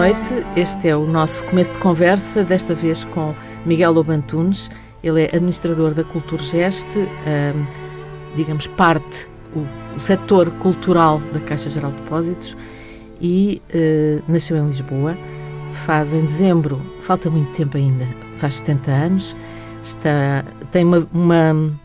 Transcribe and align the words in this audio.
Noite, 0.00 0.32
este 0.56 0.88
é 0.88 0.96
o 0.96 1.06
nosso 1.06 1.44
começo 1.44 1.74
de 1.74 1.78
conversa, 1.78 2.42
desta 2.42 2.74
vez 2.74 3.04
com 3.04 3.34
Miguel 3.66 3.92
Lobantunes. 3.92 4.70
Ele 5.02 5.24
é 5.24 5.26
administrador 5.26 5.92
da 5.92 6.02
Culturgest, 6.02 6.96
um, 6.96 7.66
digamos, 8.34 8.66
parte, 8.66 9.28
o, 9.54 9.58
o 9.94 10.00
setor 10.00 10.50
cultural 10.52 11.20
da 11.34 11.40
Caixa 11.40 11.68
Geral 11.68 11.92
de 11.92 11.98
Depósitos 11.98 12.56
e 13.20 13.60
uh, 13.74 14.22
nasceu 14.26 14.56
em 14.56 14.64
Lisboa. 14.64 15.18
Faz 15.84 16.14
em 16.14 16.24
dezembro, 16.24 16.80
falta 17.02 17.28
muito 17.28 17.52
tempo 17.52 17.76
ainda, 17.76 18.08
faz 18.38 18.54
70 18.54 18.90
anos, 18.90 19.36
está, 19.82 20.46
tem 20.70 20.82
uma, 20.82 21.06
uma 21.12 21.78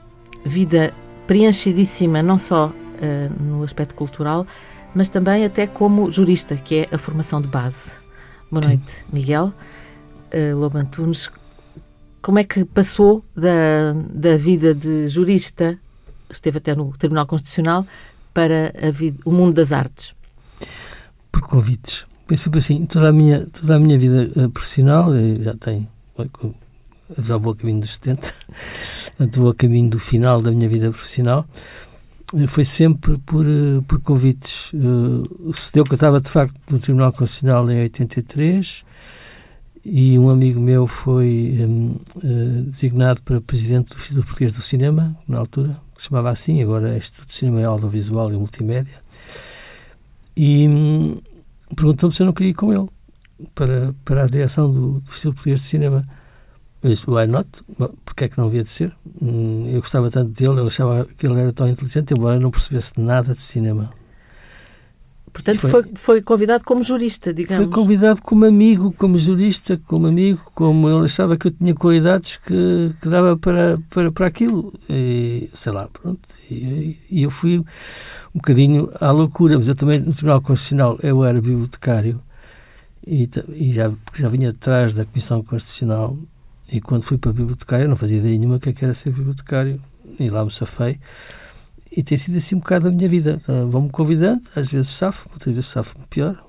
vida 0.45 0.93
preenchidíssima, 1.27 2.23
não 2.23 2.37
só 2.37 2.67
uh, 2.67 3.43
no 3.43 3.61
aspecto 3.61 3.93
cultural, 3.93 4.47
mas 4.95 5.09
também 5.09 5.43
até 5.43 5.67
como 5.67 6.09
jurista, 6.09 6.55
que 6.55 6.75
é 6.89 6.95
a 6.95 6.97
formação 6.97 7.41
de 7.41 7.49
base. 7.49 8.04
Boa 8.51 8.61
Sim. 8.61 8.69
noite, 8.69 9.03
Miguel. 9.11 9.53
Uh, 10.33 10.55
Lobo 10.57 10.77
Antunes, 10.77 11.29
como 12.21 12.39
é 12.39 12.43
que 12.43 12.65
passou 12.65 13.23
da, 13.35 13.93
da 14.09 14.37
vida 14.37 14.73
de 14.73 15.07
jurista, 15.07 15.79
esteve 16.29 16.57
até 16.57 16.75
no 16.75 16.95
Tribunal 16.97 17.25
Constitucional, 17.25 17.85
para 18.33 18.71
vida, 18.91 19.19
o 19.25 19.31
mundo 19.31 19.53
das 19.53 19.71
artes? 19.71 20.13
Por 21.31 21.41
convites. 21.41 22.05
Foi 22.27 22.37
sempre 22.37 22.59
assim, 22.59 22.85
toda 22.85 23.09
a 23.09 23.13
minha, 23.13 23.45
toda 23.47 23.75
a 23.75 23.79
minha 23.79 23.97
vida 23.97 24.31
uh, 24.35 24.49
profissional, 24.49 25.11
já 25.39 25.53
tenho, 25.53 25.87
já 27.19 27.37
vou 27.37 27.53
a 27.53 27.55
caminho 27.55 27.81
dos 27.81 27.93
70, 27.93 28.33
portanto 29.17 29.39
vou 29.39 29.51
a 29.51 29.55
caminho 29.55 29.89
do 29.89 29.99
final 29.99 30.41
da 30.41 30.51
minha 30.51 30.67
vida 30.67 30.89
profissional, 30.89 31.45
foi 32.47 32.65
sempre 32.65 33.17
por, 33.19 33.45
eh, 33.45 33.81
por 33.87 34.01
convites. 34.01 34.71
Uh, 34.73 35.53
sucedeu 35.53 35.83
que 35.83 35.91
eu 35.91 35.95
estava, 35.95 36.19
de 36.19 36.29
facto, 36.29 36.55
no 36.69 36.79
Tribunal 36.79 37.13
Constitucional 37.13 37.69
em 37.71 37.81
83 37.81 38.83
e 39.85 40.17
um 40.17 40.29
amigo 40.29 40.59
meu 40.59 40.87
foi 40.87 41.57
um, 41.59 41.91
uh, 41.91 41.99
eh, 42.23 42.61
designado 42.63 43.21
para 43.21 43.39
presidente 43.39 43.89
do 43.89 43.97
Instituto 43.97 44.25
Português 44.25 44.53
do 44.53 44.61
Cinema, 44.61 45.15
na 45.27 45.37
altura, 45.37 45.79
que 45.95 46.01
se 46.01 46.09
chamava 46.09 46.31
assim, 46.31 46.61
agora 46.61 46.93
é 46.93 46.97
Instituto 46.97 47.27
de 47.27 47.35
Cinema 47.35 47.67
Audiovisual 47.67 48.33
e 48.33 48.35
Multimédia. 48.35 48.99
E 50.35 50.67
um, 50.67 51.17
perguntou-me 51.75 52.13
se 52.13 52.21
eu 52.23 52.25
não 52.25 52.33
queria 52.33 52.49
ir 52.49 52.55
com 52.55 52.73
ele 52.73 52.89
para, 53.53 53.93
para 54.03 54.23
a 54.23 54.27
direção 54.27 54.71
do, 54.71 54.99
do 54.99 55.09
Instituto 55.09 55.35
Português 55.35 55.61
de 55.61 55.67
Cinema. 55.67 56.05
Eu 56.85 56.91
disse, 56.91 57.09
why 57.09 57.25
not? 57.25 57.49
Porque 58.05 58.25
é 58.25 58.29
que 58.29 58.37
não 58.37 58.45
havia 58.45 58.61
de 58.61 58.69
ser? 58.69 58.93
Hum, 59.19 59.67
eu 59.73 59.79
gostava 59.79 60.11
tanto 60.11 60.29
dele, 60.39 60.59
eu 60.59 60.67
achava 60.67 61.07
que 61.17 61.25
ele 61.25 61.39
era 61.39 61.51
tão 61.51 61.67
inteligente, 61.67 62.13
embora 62.13 62.39
não 62.39 62.51
percebesse 62.51 62.91
nada 62.95 63.33
de 63.33 63.41
cinema. 63.41 63.89
Portanto, 65.33 65.61
foi, 65.61 65.71
foi, 65.71 65.91
foi, 65.95 66.21
convidado 66.21 66.63
como 66.63 66.83
jurista, 66.83 67.33
digamos. 67.33 67.65
Foi 67.65 67.73
convidado 67.73 68.21
como 68.21 68.45
amigo, 68.45 68.93
como 68.99 69.17
jurista, 69.17 69.81
como 69.87 70.05
amigo, 70.05 70.39
como 70.53 70.87
ele 70.87 71.05
achava 71.05 71.35
que 71.35 71.47
eu 71.47 71.51
tinha 71.51 71.73
qualidades 71.73 72.37
que, 72.37 72.91
que 73.01 73.09
dava 73.09 73.35
para, 73.35 73.79
para, 73.89 74.11
para 74.11 74.27
aquilo. 74.27 74.71
E, 74.87 75.49
sei 75.53 75.71
lá, 75.71 75.87
pronto. 75.87 76.21
E, 76.51 76.99
e, 77.09 77.23
eu 77.23 77.31
fui 77.31 77.57
um 77.57 77.63
bocadinho 78.35 78.91
à 79.01 79.09
loucura, 79.09 79.57
mas 79.57 79.67
eu 79.67 79.73
também, 79.73 79.99
no 79.99 80.13
Tribunal 80.13 80.39
Constitucional, 80.39 80.99
eu 81.01 81.25
era 81.25 81.41
bibliotecário 81.41 82.21
e, 83.07 83.27
e 83.55 83.73
já, 83.73 83.91
já 84.13 84.29
vinha 84.29 84.51
atrás 84.51 84.93
da 84.93 85.03
Comissão 85.03 85.41
Constitucional 85.41 86.15
e 86.71 86.81
quando 86.81 87.03
fui 87.03 87.17
para 87.17 87.31
a 87.31 87.33
bibliotecária, 87.33 87.87
não 87.87 87.95
fazia 87.95 88.17
ideia 88.17 88.37
nenhuma 88.37 88.59
que, 88.59 88.69
é 88.69 88.73
era 88.81 88.93
ser 88.93 89.11
bibliotecário, 89.11 89.81
e 90.19 90.29
lá 90.29 90.43
me 90.43 90.51
safei. 90.51 90.99
E 91.91 92.03
tem 92.03 92.17
sido 92.17 92.37
assim 92.37 92.55
um 92.55 92.59
bocado 92.59 92.87
a 92.87 92.91
minha 92.91 93.07
vida. 93.07 93.37
Uh, 93.47 93.69
Vão-me 93.69 93.89
convidando, 93.89 94.41
às 94.55 94.67
vezes 94.67 94.91
safo, 94.91 95.29
outras 95.31 95.55
vezes 95.55 95.69
safo-me 95.69 96.05
pior. 96.09 96.45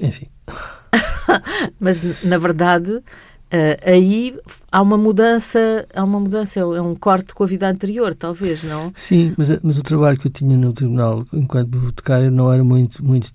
Enfim. 0.00 0.28
Mas, 1.80 2.02
na 2.22 2.38
verdade, 2.38 3.02
Uh, 3.52 3.78
aí 3.84 4.36
há 4.72 4.82
uma 4.82 4.98
mudança, 4.98 5.86
há 5.94 6.02
uma 6.02 6.18
mudança, 6.18 6.58
é 6.58 6.64
um 6.64 6.96
corte 6.96 7.32
com 7.32 7.44
a 7.44 7.46
vida 7.46 7.68
anterior, 7.68 8.12
talvez, 8.12 8.64
não? 8.64 8.90
Sim, 8.96 9.32
mas, 9.36 9.62
mas 9.62 9.78
o 9.78 9.82
trabalho 9.82 10.18
que 10.18 10.26
eu 10.26 10.32
tinha 10.32 10.56
no 10.56 10.72
tribunal 10.72 11.24
enquanto 11.32 11.68
bibliotecário 11.68 12.30
não 12.32 12.52
era 12.52 12.64
muito, 12.64 13.04
muito, 13.04 13.30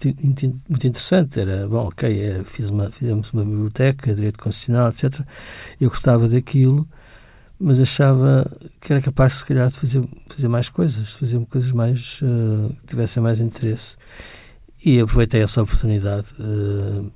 muito 0.67 0.87
interessante. 0.87 1.39
Era, 1.39 1.67
bom, 1.67 1.87
ok, 1.87 2.21
é, 2.21 2.43
fiz 2.43 2.69
uma, 2.69 2.91
fizemos 2.91 3.31
uma 3.31 3.45
biblioteca, 3.45 4.13
direito 4.13 4.39
constitucional, 4.39 4.89
etc. 4.89 5.21
Eu 5.79 5.89
gostava 5.89 6.27
daquilo, 6.27 6.85
mas 7.57 7.79
achava 7.79 8.45
que 8.81 8.91
era 8.91 9.01
capaz, 9.01 9.35
se 9.35 9.45
calhar, 9.45 9.69
de 9.69 9.75
fazer, 9.75 10.03
fazer 10.27 10.47
mais 10.49 10.67
coisas, 10.67 11.13
fazer 11.13 11.39
coisas 11.45 11.71
mais, 11.71 12.19
uh, 12.21 12.73
que 12.81 12.87
tivessem 12.87 13.23
mais 13.23 13.39
interesse. 13.39 13.95
E 14.83 14.99
aproveitei 14.99 15.41
essa 15.41 15.61
oportunidade. 15.61 16.33
Uh, 16.39 17.11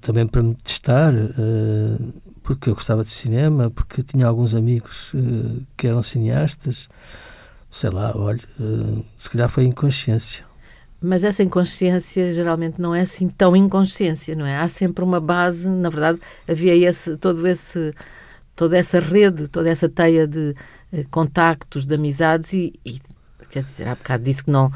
também 0.00 0.26
para 0.26 0.42
me 0.42 0.54
testar, 0.54 1.14
uh, 1.14 2.12
porque 2.42 2.70
eu 2.70 2.74
gostava 2.74 3.04
de 3.04 3.10
cinema, 3.10 3.70
porque 3.70 4.02
tinha 4.02 4.26
alguns 4.26 4.54
amigos 4.54 5.12
uh, 5.14 5.62
que 5.76 5.86
eram 5.86 6.02
cineastas. 6.02 6.88
Sei 7.70 7.90
lá, 7.90 8.12
olha, 8.16 8.40
uh, 8.58 9.04
se 9.16 9.30
calhar 9.30 9.48
foi 9.48 9.64
inconsciência. 9.64 10.44
Mas 11.00 11.22
essa 11.22 11.42
inconsciência 11.42 12.32
geralmente 12.32 12.80
não 12.80 12.94
é 12.94 13.02
assim 13.02 13.28
tão 13.28 13.54
inconsciência, 13.54 14.34
não 14.34 14.44
é? 14.44 14.56
Há 14.56 14.66
sempre 14.66 15.04
uma 15.04 15.20
base, 15.20 15.68
na 15.68 15.90
verdade, 15.90 16.18
havia 16.48 16.74
esse, 16.74 17.16
todo 17.16 17.46
esse, 17.46 17.92
toda 18.56 18.76
essa 18.76 18.98
rede, 18.98 19.46
toda 19.46 19.70
essa 19.70 19.88
teia 19.88 20.26
de 20.26 20.56
contactos, 21.10 21.86
de 21.86 21.94
amizades 21.94 22.52
e, 22.52 22.72
e 22.84 22.98
quer 23.48 23.62
dizer, 23.62 23.86
há 23.86 23.94
bocado 23.94 24.24
disse 24.24 24.42
que 24.42 24.50
não 24.50 24.72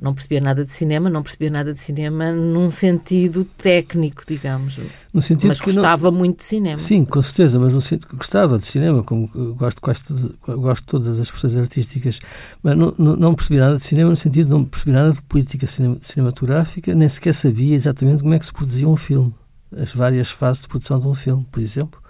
não 0.00 0.12
percebia 0.12 0.40
nada 0.40 0.64
de 0.64 0.72
cinema, 0.72 1.08
não 1.08 1.22
percebia 1.22 1.50
nada 1.50 1.72
de 1.72 1.80
cinema 1.80 2.32
num 2.32 2.68
sentido 2.68 3.44
técnico, 3.44 4.22
digamos. 4.26 4.78
No 5.12 5.22
sentido 5.22 5.48
mas 5.48 5.60
gostava 5.60 6.10
não... 6.10 6.18
muito 6.18 6.38
de 6.38 6.44
cinema. 6.44 6.78
Sim, 6.78 7.04
com 7.04 7.22
certeza, 7.22 7.60
mas 7.60 7.72
no 7.72 7.80
sentido 7.80 8.08
que 8.08 8.16
gostava 8.16 8.58
de 8.58 8.66
cinema, 8.66 9.04
como 9.04 9.28
gosto, 9.54 9.80
quase 9.80 10.02
gosto 10.46 10.82
de 10.82 10.88
todas 10.88 11.08
as 11.08 11.18
expressões 11.18 11.56
artísticas, 11.56 12.20
mas 12.62 12.76
não, 12.76 12.92
não, 12.98 13.16
não 13.16 13.34
percebi 13.34 13.60
nada 13.60 13.76
de 13.76 13.84
cinema 13.84 14.10
no 14.10 14.16
sentido 14.16 14.46
de 14.46 14.52
não 14.52 14.64
percebi 14.64 14.92
nada 14.92 15.12
de 15.12 15.22
política 15.22 15.66
cinematográfica, 15.66 16.92
nem 16.94 17.08
sequer 17.08 17.32
sabia 17.32 17.74
exatamente 17.74 18.22
como 18.22 18.34
é 18.34 18.38
que 18.38 18.46
se 18.46 18.52
produzia 18.52 18.88
um 18.88 18.96
filme, 18.96 19.32
as 19.76 19.92
várias 19.92 20.30
fases 20.30 20.62
de 20.62 20.68
produção 20.68 20.98
de 20.98 21.06
um 21.06 21.14
filme, 21.14 21.46
por 21.50 21.62
exemplo. 21.62 22.02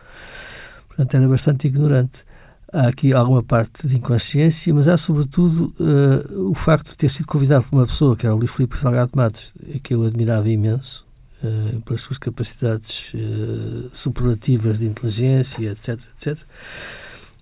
Portanto, 0.89 1.15
era 1.15 1.29
bastante 1.29 1.67
ignorante 1.67 2.25
há 2.75 2.89
aqui 2.89 3.13
alguma 3.13 3.43
parte 3.43 3.87
de 3.87 3.97
inconsciência, 3.97 4.75
mas 4.75 4.89
há 4.89 4.97
sobretudo 4.97 5.73
uh, 5.79 6.51
o 6.51 6.55
facto 6.55 6.89
de 6.89 6.97
ter 6.97 7.09
sido 7.09 7.27
convidado 7.27 7.65
por 7.65 7.77
uma 7.77 7.87
pessoa, 7.87 8.17
que 8.17 8.27
era 8.27 8.35
o 8.35 8.39
Luís 8.39 8.51
Filipe 8.51 8.77
Salgado 8.77 9.13
Matos, 9.15 9.55
que 9.83 9.95
eu 9.95 10.03
admirava 10.03 10.49
imenso, 10.49 11.07
uh, 11.43 11.81
pelas 11.83 12.03
suas 12.03 12.19
capacidades 12.19 13.15
uh, 13.15 13.89
superlativas 13.93 14.81
de 14.81 14.87
inteligência, 14.87 15.71
etc, 15.71 16.01
etc. 16.17 16.43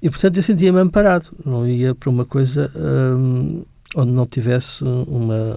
E, 0.03 0.10
portanto, 0.10 0.37
eu 0.37 0.43
sentia-me 0.43 0.81
amparado, 0.81 1.31
não 1.44 1.66
ia 1.66 1.94
para 1.94 2.10
uma 2.10 2.25
coisa 2.25 2.70
onde 3.94 4.10
não 4.10 4.26
tivesse 4.26 4.82
uma, 4.82 5.56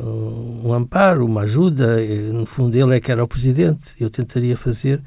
um 0.63 0.71
amparo, 0.71 1.25
uma 1.25 1.41
ajuda. 1.41 1.97
No 2.31 2.45
fundo, 2.45 2.75
ele 2.75 2.95
é 2.95 2.99
que 2.99 3.11
era 3.11 3.23
o 3.23 3.27
presidente. 3.27 3.95
Eu 3.99 4.07
tentaria 4.07 4.55
fazer 4.55 5.01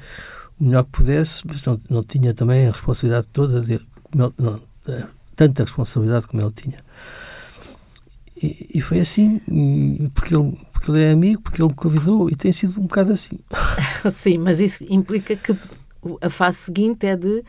o 0.59 0.65
melhor 0.65 0.83
que 0.83 0.91
pudesse, 0.91 1.41
mas 1.47 1.63
não, 1.63 1.79
não 1.89 2.03
tinha 2.03 2.33
também 2.33 2.67
a 2.67 2.71
responsabilidade 2.71 3.27
toda 3.27 3.61
de, 3.61 3.79
ele, 4.13 4.33
não, 4.37 4.61
é, 4.87 5.05
tanta 5.35 5.63
responsabilidade 5.63 6.27
como 6.27 6.41
ele 6.41 6.51
tinha. 6.51 6.83
E, 8.41 8.71
e 8.75 8.81
foi 8.81 8.99
assim, 8.99 9.39
porque, 10.13 10.35
ele, 10.35 10.57
porque 10.71 10.91
ele 10.91 11.01
é 11.01 11.11
amigo, 11.11 11.41
porque 11.41 11.61
ele 11.61 11.69
me 11.69 11.75
convidou, 11.75 12.29
e 12.29 12.35
tem 12.35 12.51
sido 12.51 12.79
um 12.79 12.83
bocado 12.83 13.11
assim. 13.11 13.37
Sim, 14.11 14.37
mas 14.37 14.59
isso 14.59 14.85
implica 14.89 15.35
que 15.35 15.55
a 16.21 16.29
fase 16.29 16.57
seguinte 16.57 17.05
é 17.05 17.15
de 17.15 17.43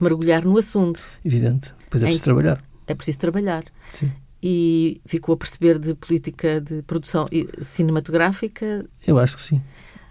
mergulhar 0.00 0.44
no 0.44 0.56
assunto. 0.58 1.02
Evidente, 1.24 1.74
depois 1.80 2.02
é 2.02 2.06
preciso 2.06 2.24
trabalhar. 2.24 2.62
É 2.86 2.94
preciso 2.94 3.18
trabalhar. 3.18 3.64
Sim. 3.94 4.12
E 4.42 5.00
ficou 5.06 5.34
a 5.34 5.36
perceber 5.36 5.78
de 5.78 5.94
política 5.94 6.60
de 6.60 6.82
produção 6.82 7.26
cinematográfica? 7.60 8.86
Eu 9.06 9.18
acho 9.18 9.34
que 9.36 9.42
sim. 9.42 9.60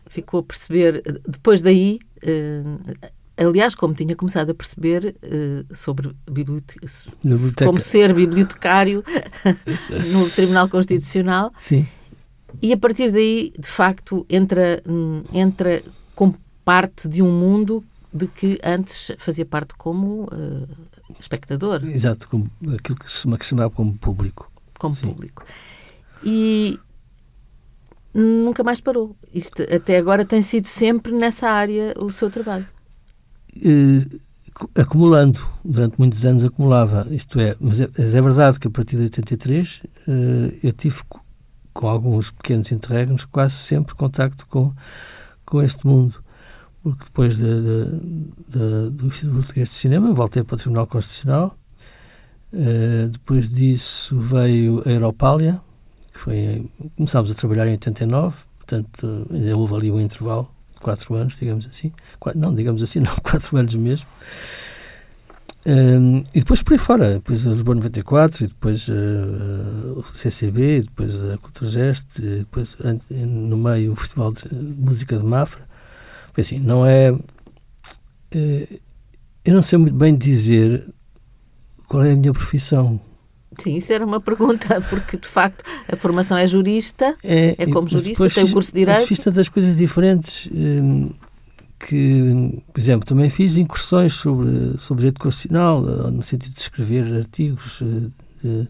Ficou 0.08 0.42
a 0.42 0.44
perceber, 0.44 1.02
depois 1.28 1.62
daí, 1.62 2.00
eh, 2.22 2.64
Aliás, 3.38 3.76
como 3.76 3.94
tinha 3.94 4.16
começado 4.16 4.52
a 4.52 4.54
perceber 4.54 5.16
uh, 5.22 5.76
sobre 5.76 6.16
como 7.66 7.82
ser 7.82 8.14
bibliotecário 8.14 9.04
no 10.14 10.30
Tribunal 10.30 10.70
Constitucional. 10.70 11.52
Sim. 11.58 11.86
E 12.62 12.72
a 12.72 12.78
partir 12.78 13.12
daí, 13.12 13.52
de 13.60 13.68
facto, 13.68 14.26
entra, 14.30 14.82
hum, 14.88 15.24
entra 15.34 15.84
como 16.16 16.38
parte 16.64 17.10
de 17.10 17.22
um 17.22 17.30
mundo 17.30 17.84
de 18.14 18.28
que 18.28 18.58
antes 18.64 19.12
fazia 19.18 19.46
parte 19.46 19.76
como 19.76 20.24
uh, 20.24 20.68
espectador. 21.20 21.84
Exato, 21.84 22.30
como 22.30 22.50
aquilo 22.74 22.98
que 22.98 23.12
se 23.12 23.28
chamava 23.42 23.70
como 23.70 23.98
público. 23.98 24.50
Como 24.80 24.96
Sim. 24.96 25.08
público. 25.08 25.44
E 26.24 26.80
nunca 28.14 28.64
mais 28.64 28.80
parou. 28.80 29.14
Isto 29.34 29.64
até 29.64 29.98
agora 29.98 30.24
tem 30.24 30.42
sido 30.42 30.68
sempre 30.68 31.12
nessa 31.12 31.50
área 31.50 31.94
o 32.00 32.10
seu 32.10 32.30
trabalho 32.30 32.75
acumulando, 34.74 35.46
durante 35.64 35.98
muitos 35.98 36.26
anos 36.26 36.44
acumulava, 36.44 37.08
isto 37.12 37.40
é, 37.40 37.56
mas 37.60 37.82
é, 37.82 37.90
mas 37.98 38.16
é 38.16 38.22
verdade 38.22 38.60
que 38.60 38.68
a 38.68 38.72
partir 38.72 38.96
de 38.96 39.04
83 39.04 39.82
eh, 40.08 40.60
eu 40.64 40.72
tive 40.72 41.02
com 41.74 41.88
alguns 41.88 42.32
pequenos 42.32 42.72
interregnos 42.72 43.26
quase 43.26 43.56
sempre 43.56 43.94
contacto 43.96 44.48
com, 44.48 44.72
com 45.46 45.62
este 45.62 45.86
mundo, 45.86 46.24
porque 46.82 47.04
depois 47.04 47.38
de, 47.38 47.44
de, 47.44 47.86
de, 48.48 48.90
do 48.92 49.08
Instituto 49.08 49.36
Português 49.36 49.70
de 49.70 49.76
Cinema 49.76 50.14
voltei 50.14 50.44
para 50.44 50.56
o 50.56 50.58
Tribunal 50.58 50.88
Constitucional. 50.88 51.56
Uh, 52.54 53.10
depois 53.10 53.50
disso 53.50 54.18
veio 54.18 54.82
a 54.86 54.90
Europália, 54.90 55.60
que 56.14 56.20
foi. 56.20 56.70
Começámos 56.96 57.30
a 57.30 57.34
trabalhar 57.34 57.68
em 57.68 57.72
89, 57.72 58.38
portanto 58.58 59.28
ainda 59.30 59.58
houve 59.58 59.76
ali 59.76 59.92
um 59.92 60.00
intervalo 60.00 60.55
quatro 60.86 61.16
anos, 61.16 61.40
digamos 61.40 61.66
assim. 61.66 61.92
Não, 62.36 62.54
digamos 62.54 62.84
assim, 62.84 63.00
não, 63.02 63.16
quatro 63.24 63.58
anos 63.58 63.74
mesmo. 63.74 64.08
Um, 65.66 66.20
e 66.32 66.40
depois 66.40 66.62
por 66.62 66.74
aí 66.74 66.78
fora, 66.78 67.16
depois 67.16 67.48
a 67.48 67.50
Lisboa 67.50 67.74
94, 67.74 68.44
e 68.44 68.48
depois 68.48 68.88
uh, 68.88 69.98
o 69.98 70.04
CCB, 70.04 70.78
e 70.78 70.82
depois 70.82 71.16
a 71.32 71.40
Culturgest, 71.40 72.20
e 72.20 72.40
depois 72.40 72.78
no 73.10 73.58
meio 73.58 73.94
o 73.94 73.96
Festival 73.96 74.32
de 74.32 74.54
Música 74.54 75.18
de 75.18 75.26
Mafra. 75.26 75.68
Foi 76.34 76.42
assim, 76.42 76.60
não 76.60 76.86
é. 76.86 77.12
Uh, 77.12 78.80
eu 79.44 79.54
não 79.56 79.64
sei 79.64 79.80
muito 79.80 79.96
bem 79.96 80.16
dizer 80.16 80.88
qual 81.88 82.04
é 82.04 82.12
a 82.12 82.16
minha 82.16 82.32
profissão. 82.32 83.02
Sim, 83.62 83.76
isso 83.76 83.92
era 83.92 84.06
uma 84.06 84.20
pergunta, 84.22 84.82
porque 84.90 85.18
de 85.18 85.28
facto 85.28 85.64
a 85.92 85.96
formação 85.96 86.38
é 86.38 86.48
jurista, 86.48 87.16
é, 87.24 87.56
é 87.58 87.66
como 87.68 87.88
jurista, 87.88 88.30
tem 88.30 88.44
o 88.44 88.52
curso 88.52 88.72
de 88.72 88.80
Direito. 88.80 89.00
Mas 89.00 89.08
fiz 89.08 89.20
tantas 89.20 89.50
coisas 89.50 89.76
diferentes. 89.76 90.50
Um, 90.52 91.10
que, 91.80 92.64
por 92.74 92.80
exemplo, 92.80 93.06
também 93.06 93.30
fiz 93.30 93.58
incursões 93.58 94.14
sobre, 94.14 94.78
sobre 94.78 95.02
direito 95.02 95.20
constitucional, 95.20 95.84
eh, 95.88 96.12
no 96.12 96.24
sentido 96.24 96.54
de 96.54 96.62
escrever 96.62 97.14
artigos, 97.14 97.80
de, 97.82 98.12
eh, 98.44 98.68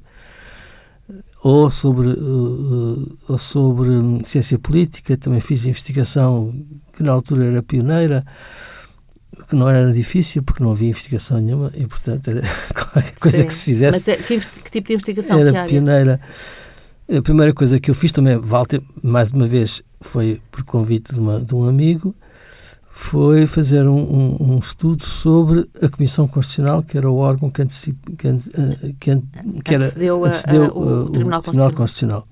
ou 1.44 1.70
sobre, 1.70 2.10
eh, 2.10 3.14
ou 3.28 3.38
sobre 3.38 3.90
ciência 4.24 4.58
política, 4.58 5.16
também 5.16 5.40
fiz 5.40 5.66
investigação 5.66 6.54
que 6.94 7.04
na 7.04 7.12
altura 7.12 7.46
era 7.46 7.64
pioneira, 7.64 8.26
que 9.46 9.56
não 9.56 9.70
era 9.70 9.92
difícil 9.92 10.44
porque 10.44 10.64
não 10.64 10.72
havia 10.72 10.90
investigação 10.90 11.40
nenhuma 11.40 11.72
e, 11.76 11.86
portanto, 11.86 12.30
era 12.30 12.42
qualquer 12.74 13.16
coisa 13.20 13.38
Sim. 13.38 13.46
que 13.46 13.54
se 13.54 13.66
fizesse. 13.66 13.92
Mas 13.92 14.08
é, 14.08 14.16
que, 14.18 14.40
que, 14.40 14.72
tipo 14.72 14.88
de 14.88 14.94
investigação? 14.94 15.40
Era 15.40 15.66
pioneira. 15.66 16.20
A 17.16 17.22
primeira 17.22 17.54
coisa 17.54 17.80
que 17.80 17.92
eu 17.92 17.96
fiz 17.96 18.12
também, 18.12 18.38
Walter, 18.38 18.82
mais 19.04 19.30
uma 19.32 19.46
vez, 19.46 19.82
foi 20.02 20.42
por 20.52 20.64
convite 20.64 21.14
de, 21.14 21.20
uma, 21.20 21.40
de 21.40 21.54
um 21.54 21.68
amigo, 21.68 22.16
foi 22.90 23.46
fazer 23.46 23.88
um, 23.88 24.00
um, 24.00 24.54
um, 24.54 24.60
estudo 24.60 25.06
sobre 25.06 25.70
a 25.82 25.90
Comissão 25.90 26.28
Constitucional, 26.28 26.82
que 26.82 26.98
era 26.98 27.10
o 27.10 27.18
órgão 27.18 27.52
que, 27.52 27.62
antecip, 27.62 27.98
que, 28.18 28.28
eh, 28.28 28.34
que, 29.00 29.22
que 29.64 29.74
era, 29.76 29.84
antecedeu, 29.84 30.26
antecedeu 30.26 30.64
a, 30.64 30.68
a, 30.68 30.70
o, 30.70 31.04
o, 31.04 31.10
Tribunal, 31.10 31.42
Tribunal 31.42 31.72
Constitucional. 31.72 31.72
Constitucional. 31.74 32.28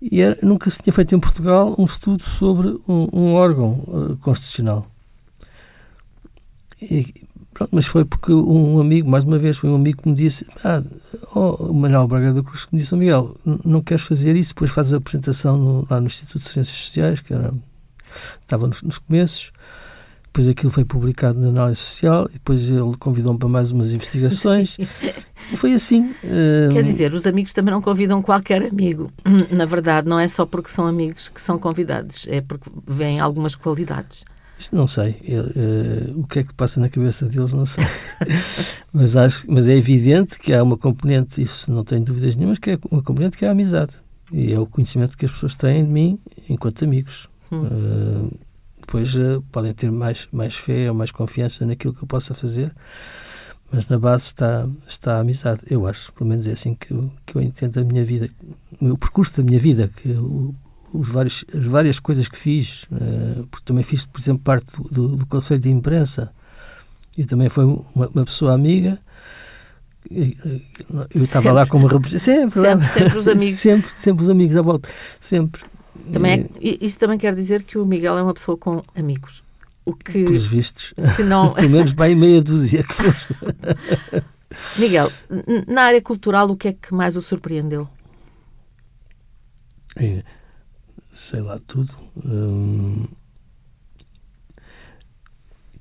E 0.00 0.22
era, 0.22 0.38
nunca 0.42 0.70
se 0.70 0.78
tinha 0.82 0.92
feito 0.92 1.14
em 1.14 1.20
Portugal 1.20 1.74
um 1.78 1.84
estudo 1.84 2.24
sobre 2.24 2.68
um, 2.88 3.08
um 3.12 3.34
órgão 3.34 3.84
uh, 3.86 4.16
constitucional. 4.16 4.86
E, 6.82 7.06
pronto, 7.52 7.70
mas 7.72 7.86
foi 7.86 8.04
porque 8.04 8.32
um 8.32 8.80
amigo, 8.80 9.08
mais 9.08 9.24
uma 9.24 9.38
vez, 9.38 9.56
foi 9.56 9.70
um 9.70 9.74
amigo 9.74 10.02
que 10.02 10.08
me 10.08 10.14
disse: 10.14 10.46
ah, 10.64 10.82
oh, 11.34 11.54
o 11.64 11.74
Manuel 11.74 12.06
Braga 12.08 12.32
da 12.32 12.42
Cruz, 12.42 12.64
que 12.64 12.74
me 12.74 12.80
disse: 12.80 12.94
oh, 12.94 12.98
Miguel, 12.98 13.36
não 13.64 13.80
queres 13.82 14.02
fazer 14.02 14.36
isso? 14.36 14.54
Depois 14.54 14.70
fazes 14.70 14.94
a 14.94 14.96
apresentação 14.96 15.56
no, 15.56 15.86
lá 15.88 16.00
no 16.00 16.06
Instituto 16.06 16.42
de 16.42 16.48
Ciências 16.48 16.76
Sociais, 16.76 17.20
que 17.20 17.32
era 17.34 17.52
estava 18.40 18.66
nos, 18.66 18.82
nos 18.82 18.98
começos. 18.98 19.52
Depois 20.32 20.48
aquilo 20.48 20.70
foi 20.70 20.84
publicado 20.84 21.40
na 21.40 21.48
Análise 21.48 21.80
Social 21.80 22.28
e 22.30 22.34
depois 22.34 22.68
ele 22.70 22.96
convidou-me 23.00 23.36
para 23.36 23.48
mais 23.48 23.72
umas 23.72 23.92
investigações. 23.92 24.76
foi 25.56 25.72
assim. 25.72 26.14
Uh... 26.22 26.72
Quer 26.72 26.84
dizer, 26.84 27.12
os 27.14 27.26
amigos 27.26 27.52
também 27.52 27.74
não 27.74 27.82
convidam 27.82 28.22
qualquer 28.22 28.62
amigo. 28.62 29.10
Na 29.50 29.66
verdade, 29.66 30.08
não 30.08 30.20
é 30.20 30.28
só 30.28 30.46
porque 30.46 30.70
são 30.70 30.86
amigos 30.86 31.28
que 31.28 31.42
são 31.42 31.58
convidados, 31.58 32.28
é 32.30 32.40
porque 32.40 32.70
vêm 32.86 33.18
algumas 33.18 33.56
qualidades. 33.56 34.24
Isto 34.60 34.76
não 34.76 34.86
sei. 34.86 35.16
Uh, 35.22 36.20
o 36.20 36.26
que 36.26 36.40
é 36.40 36.44
que 36.44 36.52
passa 36.52 36.78
na 36.78 36.90
cabeça 36.90 37.24
deles, 37.24 37.50
não 37.50 37.64
sei. 37.64 37.82
mas, 38.92 39.16
acho, 39.16 39.50
mas 39.50 39.66
é 39.68 39.74
evidente 39.74 40.38
que 40.38 40.52
há 40.52 40.62
uma 40.62 40.76
componente, 40.76 41.40
isso 41.40 41.72
não 41.72 41.82
tenho 41.82 42.04
dúvidas 42.04 42.36
nenhumas, 42.36 42.58
que 42.58 42.72
é 42.72 42.78
uma 42.90 43.02
componente 43.02 43.38
que 43.38 43.46
é 43.46 43.48
a 43.48 43.52
amizade. 43.52 43.92
E 44.30 44.52
é 44.52 44.60
o 44.60 44.66
conhecimento 44.66 45.16
que 45.16 45.24
as 45.24 45.32
pessoas 45.32 45.54
têm 45.54 45.82
de 45.82 45.90
mim 45.90 46.18
enquanto 46.46 46.84
amigos. 46.84 47.26
Hum. 47.50 47.62
Uh, 47.62 48.38
depois 48.82 49.14
uh, 49.14 49.42
podem 49.50 49.72
ter 49.72 49.90
mais, 49.90 50.28
mais 50.30 50.54
fé 50.54 50.90
ou 50.90 50.94
mais 50.94 51.10
confiança 51.10 51.64
naquilo 51.64 51.94
que 51.94 52.02
eu 52.02 52.06
possa 52.06 52.34
fazer, 52.34 52.70
mas 53.72 53.88
na 53.88 53.98
base 53.98 54.24
está, 54.24 54.68
está 54.86 55.16
a 55.16 55.20
amizade. 55.20 55.62
Eu 55.70 55.86
acho, 55.86 56.12
pelo 56.12 56.28
menos 56.28 56.46
é 56.46 56.52
assim 56.52 56.74
que 56.74 56.92
eu, 56.92 57.10
que 57.24 57.34
eu 57.34 57.40
entendo 57.40 57.78
a 57.78 57.82
minha 57.82 58.04
vida, 58.04 58.28
o 58.78 58.98
percurso 58.98 59.38
da 59.38 59.42
minha 59.42 59.58
vida, 59.58 59.88
que 59.88 60.10
o, 60.10 60.54
os 60.92 61.08
vários, 61.08 61.44
as 61.54 61.64
várias 61.64 62.00
coisas 62.00 62.28
que 62.28 62.36
fiz, 62.36 62.84
uh, 62.84 63.46
porque 63.50 63.64
também 63.64 63.84
fiz, 63.84 64.04
por 64.04 64.20
exemplo, 64.20 64.42
parte 64.42 64.66
do, 64.76 64.88
do, 64.88 65.16
do 65.16 65.26
Conselho 65.26 65.60
de 65.60 65.70
Imprensa 65.70 66.32
e 67.16 67.24
também 67.24 67.48
foi 67.48 67.64
uma, 67.64 68.08
uma 68.08 68.24
pessoa 68.24 68.52
amiga. 68.52 68.98
Eu 70.10 71.06
estava 71.14 71.52
lá 71.52 71.66
como 71.66 71.86
representante. 71.86 72.54
Sempre, 72.54 72.60
sempre, 72.60 72.86
sempre 72.86 73.18
os 73.18 73.28
amigos. 73.28 73.54
sempre, 73.60 73.90
sempre 73.94 74.22
os 74.24 74.30
amigos 74.30 74.56
à 74.56 74.62
volta. 74.62 74.88
Sempre. 75.20 75.62
Também 76.12 76.48
é, 76.56 76.78
isso 76.80 76.98
também 76.98 77.18
quer 77.18 77.34
dizer 77.34 77.62
que 77.62 77.78
o 77.78 77.84
Miguel 77.84 78.16
é 78.16 78.22
uma 78.22 78.32
pessoa 78.32 78.56
com 78.56 78.82
amigos. 78.94 79.42
O 79.84 79.94
que, 79.94 80.24
Pelos 80.24 80.46
vistos. 80.46 80.94
Que 81.16 81.22
não... 81.22 81.52
Pelo 81.54 81.70
menos 81.70 81.92
bem 81.92 82.14
meia 82.14 82.42
dúzia. 82.42 82.84
Miguel, 84.78 85.10
na 85.66 85.82
área 85.82 86.02
cultural, 86.02 86.50
o 86.50 86.56
que 86.56 86.68
é 86.68 86.72
que 86.72 86.92
mais 86.92 87.16
o 87.16 87.22
surpreendeu? 87.22 87.88
É, 89.96 90.22
sei 91.10 91.40
lá, 91.40 91.58
tudo. 91.66 91.94
Hum, 92.24 93.06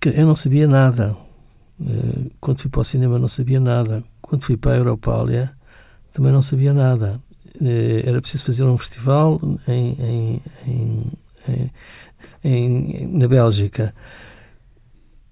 eu 0.05 0.25
não 0.25 0.35
sabia 0.35 0.67
nada. 0.67 1.15
Eh, 1.81 2.31
quando 2.39 2.61
fui 2.61 2.69
para 2.69 2.81
o 2.81 2.83
cinema, 2.83 3.19
não 3.19 3.27
sabia 3.27 3.59
nada. 3.59 4.03
Quando 4.21 4.43
fui 4.43 4.57
para 4.57 4.73
a 4.73 4.77
Europália, 4.77 5.51
também 6.13 6.31
não 6.31 6.41
sabia 6.41 6.73
nada. 6.73 7.21
Eh, 7.61 8.03
era 8.05 8.21
preciso 8.21 8.45
fazer 8.45 8.63
um 8.63 8.77
festival 8.77 9.39
em, 9.67 10.41
em, 10.67 11.11
em, 12.43 13.07
na 13.17 13.27
Bélgica. 13.27 13.93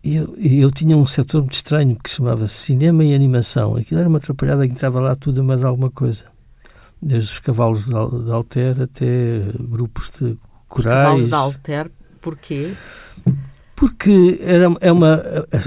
E 0.04 0.16
eu, 0.16 0.36
eu, 0.38 0.72
tinha 0.72 0.96
um 0.96 1.06
setor 1.06 1.42
muito 1.42 1.54
estranho 1.54 1.98
que 2.02 2.10
chamava 2.10 2.48
cinema 2.48 3.04
e 3.04 3.14
animação. 3.14 3.76
Aquilo 3.76 4.00
era 4.00 4.10
uma 4.10 4.20
atrapalhada 4.20 4.66
que 4.66 4.74
entrava 4.74 5.00
lá 5.00 5.16
tudo 5.16 5.44
mais 5.44 5.64
alguma 5.64 5.90
coisa. 5.90 6.37
Desde 7.02 7.32
os 7.34 7.40
cavalos 7.40 7.86
de 7.86 8.32
Alter 8.32 8.82
até 8.82 9.42
grupos 9.60 10.12
de 10.12 10.38
corais. 10.68 10.96
Os 10.98 11.04
cavalos 11.04 11.28
de 11.28 11.36
Alter, 11.36 11.92
porquê? 12.22 12.74
Porque 13.76 14.40
era, 14.42 14.66
é 14.82 14.92
uma, 14.92 15.22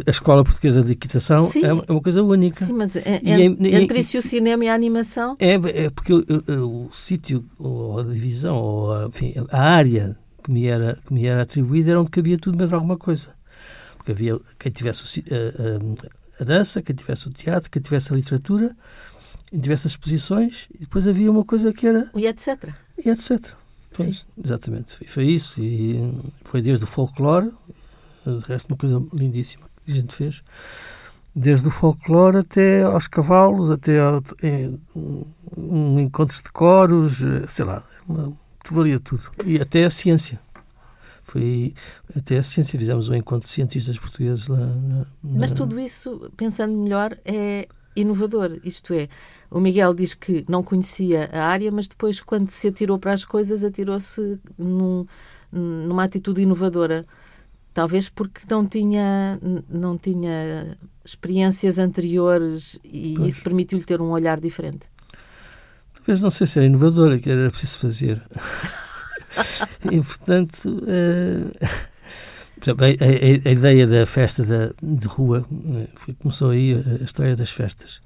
a 0.04 0.10
Escola 0.10 0.42
Portuguesa 0.42 0.82
de 0.82 0.92
Equitação 0.92 1.46
Sim. 1.46 1.64
é 1.64 1.72
uma, 1.72 1.84
é 1.86 1.92
uma 1.92 2.02
coisa 2.02 2.20
única. 2.24 2.64
Sim, 2.64 2.72
mas 2.72 2.96
é, 2.96 3.20
é, 3.24 3.44
entre 3.80 4.00
isso 4.00 4.18
o 4.18 4.22
cinema 4.22 4.64
e 4.64 4.68
a 4.68 4.74
animação? 4.74 5.36
É, 5.38 5.52
é 5.52 5.90
porque 5.90 6.12
o, 6.12 6.24
o, 6.48 6.86
o 6.86 6.92
sítio, 6.92 7.44
ou 7.56 8.00
a 8.00 8.02
divisão, 8.02 8.56
ou 8.56 8.92
a, 8.92 9.06
enfim, 9.06 9.32
a 9.48 9.62
área 9.62 10.16
que 10.42 10.50
me, 10.50 10.66
era, 10.66 10.98
que 11.06 11.14
me 11.14 11.24
era 11.24 11.42
atribuída 11.42 11.92
era 11.92 12.00
onde 12.00 12.10
cabia 12.10 12.36
tudo 12.36 12.58
mais 12.58 12.72
alguma 12.72 12.96
coisa. 12.96 13.28
Porque 13.96 14.10
havia 14.10 14.40
quem 14.58 14.72
tivesse 14.72 15.22
a, 15.30 16.42
a, 16.42 16.42
a 16.42 16.44
dança, 16.44 16.82
quem 16.82 16.96
tivesse 16.96 17.28
o 17.28 17.30
teatro, 17.30 17.70
quem 17.70 17.80
tivesse 17.80 18.12
a 18.12 18.16
literatura, 18.16 18.74
quem 19.50 19.60
tivesse 19.60 19.86
as 19.86 19.92
exposições, 19.92 20.68
e 20.74 20.78
depois 20.78 21.06
havia 21.06 21.30
uma 21.30 21.44
coisa 21.44 21.72
que 21.72 21.86
era... 21.86 22.10
E 22.14 22.26
etc. 22.26 22.72
E 23.04 23.10
etc. 23.10 23.54
Pois, 23.96 24.18
Sim. 24.18 24.24
exatamente. 24.42 24.96
E 25.00 25.08
foi 25.08 25.24
isso. 25.26 25.60
E 25.60 26.12
foi 26.44 26.62
desde 26.62 26.84
o 26.84 26.86
folclore, 26.86 27.50
de 28.24 28.38
resto, 28.46 28.68
uma 28.68 28.76
coisa 28.76 29.02
lindíssima 29.12 29.66
que 29.84 29.92
a 29.92 29.94
gente 29.94 30.14
fez. 30.14 30.42
Desde 31.34 31.68
o 31.68 31.70
folclore 31.70 32.38
até 32.38 32.82
aos 32.82 33.06
cavalos, 33.06 33.70
até 33.70 34.00
ao, 34.00 34.22
é, 34.42 34.70
um, 35.56 35.98
encontros 35.98 36.42
de 36.42 36.50
coros, 36.50 37.18
sei 37.48 37.64
lá, 37.64 37.84
uma, 38.08 38.32
valia 38.70 39.00
tudo. 39.00 39.30
E 39.44 39.60
até 39.60 39.84
a 39.84 39.90
ciência. 39.90 40.40
Foi 41.24 41.74
até 42.16 42.38
a 42.38 42.42
ciência, 42.42 42.78
fizemos 42.78 43.08
um 43.08 43.14
encontro 43.14 43.46
de 43.46 43.54
cientistas 43.54 43.98
portugueses 43.98 44.48
lá. 44.48 44.58
Na, 44.58 44.98
na... 44.98 45.06
Mas 45.22 45.52
tudo 45.52 45.78
isso, 45.78 46.30
pensando 46.36 46.76
melhor, 46.76 47.16
é 47.24 47.68
inovador. 48.00 48.58
Isto 48.64 48.92
é, 48.94 49.08
o 49.50 49.60
Miguel 49.60 49.94
diz 49.94 50.14
que 50.14 50.44
não 50.48 50.62
conhecia 50.62 51.28
a 51.32 51.46
área, 51.46 51.70
mas 51.70 51.88
depois, 51.88 52.20
quando 52.20 52.50
se 52.50 52.68
atirou 52.68 52.98
para 52.98 53.12
as 53.12 53.24
coisas, 53.24 53.62
atirou-se 53.62 54.38
num, 54.58 55.06
numa 55.52 56.04
atitude 56.04 56.42
inovadora. 56.42 57.06
Talvez 57.72 58.08
porque 58.08 58.40
não 58.50 58.66
tinha, 58.66 59.38
não 59.68 59.96
tinha 59.96 60.76
experiências 61.04 61.78
anteriores 61.78 62.78
e 62.84 63.14
pois. 63.16 63.34
isso 63.34 63.42
permitiu-lhe 63.42 63.84
ter 63.84 64.00
um 64.00 64.10
olhar 64.10 64.40
diferente. 64.40 64.86
Talvez 65.94 66.20
não 66.20 66.30
sei 66.30 66.46
se 66.46 66.58
era 66.58 66.66
inovadora, 66.66 67.18
que 67.18 67.30
era 67.30 67.50
preciso 67.50 67.78
fazer. 67.78 68.22
e, 69.90 70.00
portanto, 70.00 70.66
uh, 70.66 71.66
a, 72.68 72.72
a, 72.72 73.48
a, 73.48 73.52
ideia 73.52 73.86
da 73.86 74.04
festa 74.04 74.44
da, 74.44 74.72
de 74.82 75.06
rua 75.06 75.46
eh, 75.74 75.88
foi, 75.94 76.14
começou 76.14 76.50
aí 76.50 76.74
a, 76.74 77.02
a 77.02 77.04
história 77.04 77.36
das 77.36 77.50
festas. 77.50 78.00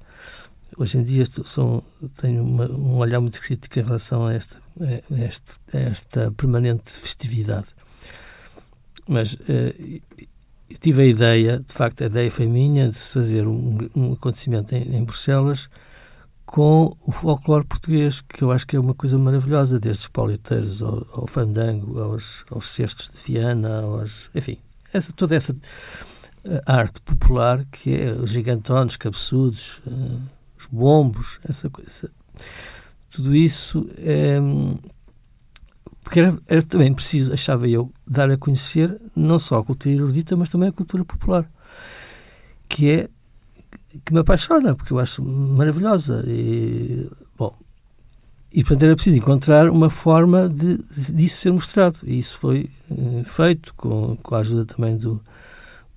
Hoje 0.77 0.97
em 0.97 1.03
dia 1.03 1.23
estou, 1.23 1.45
sou, 1.45 1.83
tenho 2.19 2.43
uma, 2.43 2.65
um 2.69 2.97
olhar 2.97 3.19
muito 3.19 3.39
crítico 3.41 3.79
em 3.79 3.83
relação 3.83 4.25
a 4.25 4.33
esta, 4.33 4.61
a 5.73 5.77
esta, 5.77 6.31
permanente 6.31 6.91
festividade 6.91 7.67
Mas 9.07 9.33
uh, 9.33 10.01
tive 10.79 11.03
a 11.03 11.05
ideia, 11.05 11.59
de 11.59 11.73
facto, 11.73 12.03
a 12.03 12.07
ideia 12.07 12.29
foi 12.29 12.47
minha, 12.47 12.89
de 12.89 12.97
se 12.97 13.13
fazer 13.13 13.47
um, 13.47 13.77
um 13.95 14.13
acontecimento 14.13 14.75
em, 14.75 14.97
em 14.97 15.03
Bruxelas 15.03 15.69
com 16.55 16.95
o 17.05 17.11
folclore 17.11 17.65
português, 17.65 18.21
que 18.21 18.41
eu 18.41 18.49
acho 18.49 18.65
que 18.65 18.77
é 18.77 18.79
uma 18.79 18.93
coisa 18.93 19.17
maravilhosa, 19.17 19.77
desde 19.77 20.03
os 20.03 20.07
pauliteiros 20.07 20.81
ao, 20.81 21.05
ao 21.11 21.27
fandango, 21.27 21.99
aos, 21.99 22.45
aos 22.49 22.69
cestos 22.69 23.09
de 23.09 23.19
Viana, 23.19 23.81
aos, 23.81 24.29
enfim, 24.33 24.57
essa, 24.93 25.11
toda 25.11 25.35
essa 25.35 25.53
eh, 26.45 26.61
arte 26.65 27.01
popular 27.01 27.65
que 27.65 27.93
é 27.93 28.13
os 28.13 28.29
gigantones, 28.29 28.95
cabeçudos, 28.95 29.81
uh, 29.85 30.21
os 30.57 30.65
bombos, 30.67 31.41
essa 31.43 31.69
coisa. 31.69 32.09
Tudo 33.09 33.35
isso 33.35 33.89
é, 33.97 34.37
porque 36.05 36.21
era, 36.21 36.39
era, 36.47 36.61
também 36.61 36.93
preciso, 36.93 37.33
achava 37.33 37.67
eu, 37.67 37.91
dar 38.07 38.31
a 38.31 38.37
conhecer 38.37 38.97
não 39.13 39.37
só 39.39 39.57
a 39.57 39.63
cultura 39.65 39.93
erudita, 39.93 40.37
mas 40.37 40.49
também 40.49 40.69
a 40.69 40.71
cultura 40.71 41.03
popular, 41.03 41.51
que 42.69 42.89
é 42.89 43.09
que 44.03 44.13
me 44.13 44.19
apaixona, 44.19 44.75
porque 44.75 44.93
eu 44.93 44.99
acho 44.99 45.23
maravilhosa. 45.23 46.23
E, 46.27 47.09
bom, 47.37 47.55
e 48.51 48.63
portanto 48.63 48.83
era 48.83 48.95
preciso 48.95 49.17
encontrar 49.17 49.69
uma 49.69 49.89
forma 49.89 50.49
de, 50.49 50.77
disso 51.13 51.37
ser 51.37 51.51
mostrado. 51.51 51.97
E 52.03 52.19
isso 52.19 52.37
foi 52.37 52.69
uh, 52.89 53.23
feito 53.23 53.73
com, 53.75 54.15
com 54.17 54.35
a 54.35 54.39
ajuda 54.39 54.65
também 54.65 54.97
do, 54.97 55.21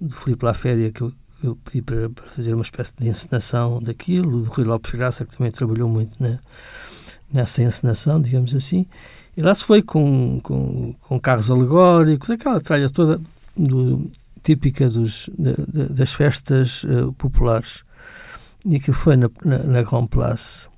do 0.00 0.14
Filipe 0.14 0.44
Laféria, 0.44 0.90
que 0.90 1.02
eu, 1.02 1.12
eu 1.42 1.56
pedi 1.56 1.82
para, 1.82 2.10
para, 2.10 2.28
fazer 2.28 2.54
uma 2.54 2.62
espécie 2.62 2.92
de 2.98 3.08
encenação 3.08 3.80
daquilo, 3.80 4.42
do 4.42 4.50
Rui 4.50 4.64
Lopes 4.64 4.92
Graça, 4.92 5.24
que 5.24 5.36
também 5.36 5.52
trabalhou 5.52 5.88
muito 5.88 6.22
na, 6.22 6.38
nessa 7.32 7.62
encenação, 7.62 8.20
digamos 8.20 8.54
assim. 8.54 8.86
E 9.36 9.42
lá 9.42 9.54
se 9.54 9.62
foi 9.62 9.82
com, 9.82 10.40
com, 10.42 10.94
com 11.00 11.20
carros 11.20 11.50
alegóricos, 11.50 12.28
aquela 12.28 12.60
tralha 12.60 12.90
toda 12.90 13.20
do, 13.56 14.10
típica 14.42 14.88
dos, 14.88 15.28
de, 15.38 15.54
de, 15.54 15.92
das 15.92 16.12
festas 16.12 16.82
uh, 16.84 17.12
populares. 17.12 17.84
E 18.68 18.76
aquilo 18.76 18.96
foi 18.96 19.16
na, 19.16 19.30
na, 19.44 19.58
na 19.58 19.82
Grand 19.82 20.06
Place. 20.06 20.68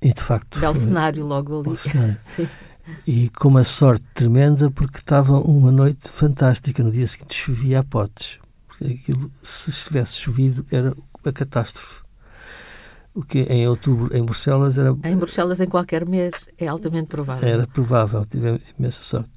E 0.00 0.12
de 0.12 0.22
facto. 0.22 0.60
Belo 0.60 0.76
cenário 0.76 1.26
logo 1.26 1.60
ali. 1.60 1.76
Cenário. 1.76 2.16
Sim. 2.22 2.48
E 3.06 3.28
com 3.30 3.48
uma 3.48 3.64
sorte 3.64 4.04
tremenda, 4.14 4.70
porque 4.70 4.98
estava 4.98 5.40
uma 5.40 5.72
noite 5.72 6.08
fantástica. 6.08 6.82
No 6.82 6.92
dia 6.92 7.06
seguinte 7.08 7.34
chovia 7.34 7.80
a 7.80 7.84
potes. 7.84 8.38
Porque 8.68 8.84
aquilo, 8.84 9.32
se 9.42 9.72
tivesse 9.72 10.14
chovido, 10.14 10.64
era 10.70 10.94
uma 11.24 11.32
catástrofe. 11.32 12.04
O 13.12 13.22
que 13.22 13.40
em 13.40 13.66
outubro 13.66 14.16
em 14.16 14.24
Bruxelas 14.24 14.78
era. 14.78 14.90
Em 15.04 15.16
Bruxelas, 15.16 15.60
em 15.60 15.66
qualquer 15.66 16.06
mês, 16.06 16.48
é 16.56 16.68
altamente 16.68 17.08
provável. 17.08 17.48
Era 17.48 17.66
provável, 17.66 18.24
tivemos 18.26 18.72
imensa 18.78 19.02
sorte. 19.02 19.30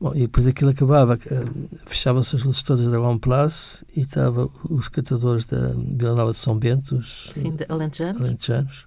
Bom, 0.00 0.12
e 0.14 0.20
depois 0.20 0.46
aquilo 0.46 0.70
acabava, 0.70 1.14
eh, 1.14 1.44
fechavam-se 1.86 2.34
as 2.36 2.42
luzes 2.42 2.62
todas 2.62 2.84
da 2.84 2.98
Grand 2.98 3.18
Place 3.18 3.84
e 3.96 4.00
estavam 4.00 4.50
os 4.68 4.88
cantadores 4.88 5.46
da 5.46 5.72
Vila 5.76 6.14
Nova 6.14 6.32
de 6.32 6.38
São 6.38 6.58
Bento, 6.58 6.96
os 6.96 7.30
Sim, 7.32 7.56
Alentejanos. 7.68 8.20
Alentejanos, 8.20 8.86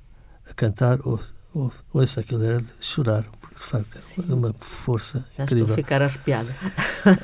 a 0.50 0.54
cantar. 0.54 1.00
Ou, 1.06 1.20
ou, 1.54 1.72
ouça, 1.94 2.20
aquilo 2.20 2.44
era 2.44 2.60
de 2.60 2.68
chorar, 2.82 3.24
porque 3.40 3.56
de 3.56 3.62
facto 3.62 3.98
Sim. 3.98 4.24
era 4.26 4.36
uma 4.36 4.54
força 4.60 5.26
Já 5.36 5.46
incrível. 5.46 5.66
estou 5.66 5.74
a 5.74 5.78
ficar 5.78 6.02
arrepiada. 6.02 6.56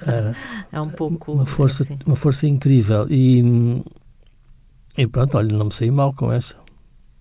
Era, 0.08 0.36
é 0.72 0.82
um 0.82 0.90
pouco... 0.90 1.34
Uma 1.34 1.46
força, 1.46 1.86
uma 2.06 2.16
força 2.16 2.48
incrível. 2.48 3.06
E, 3.10 3.84
e 4.98 5.06
pronto, 5.08 5.38
olha, 5.38 5.56
não 5.56 5.66
me 5.66 5.74
saí 5.74 5.92
mal 5.92 6.14
com 6.14 6.32
essa 6.32 6.63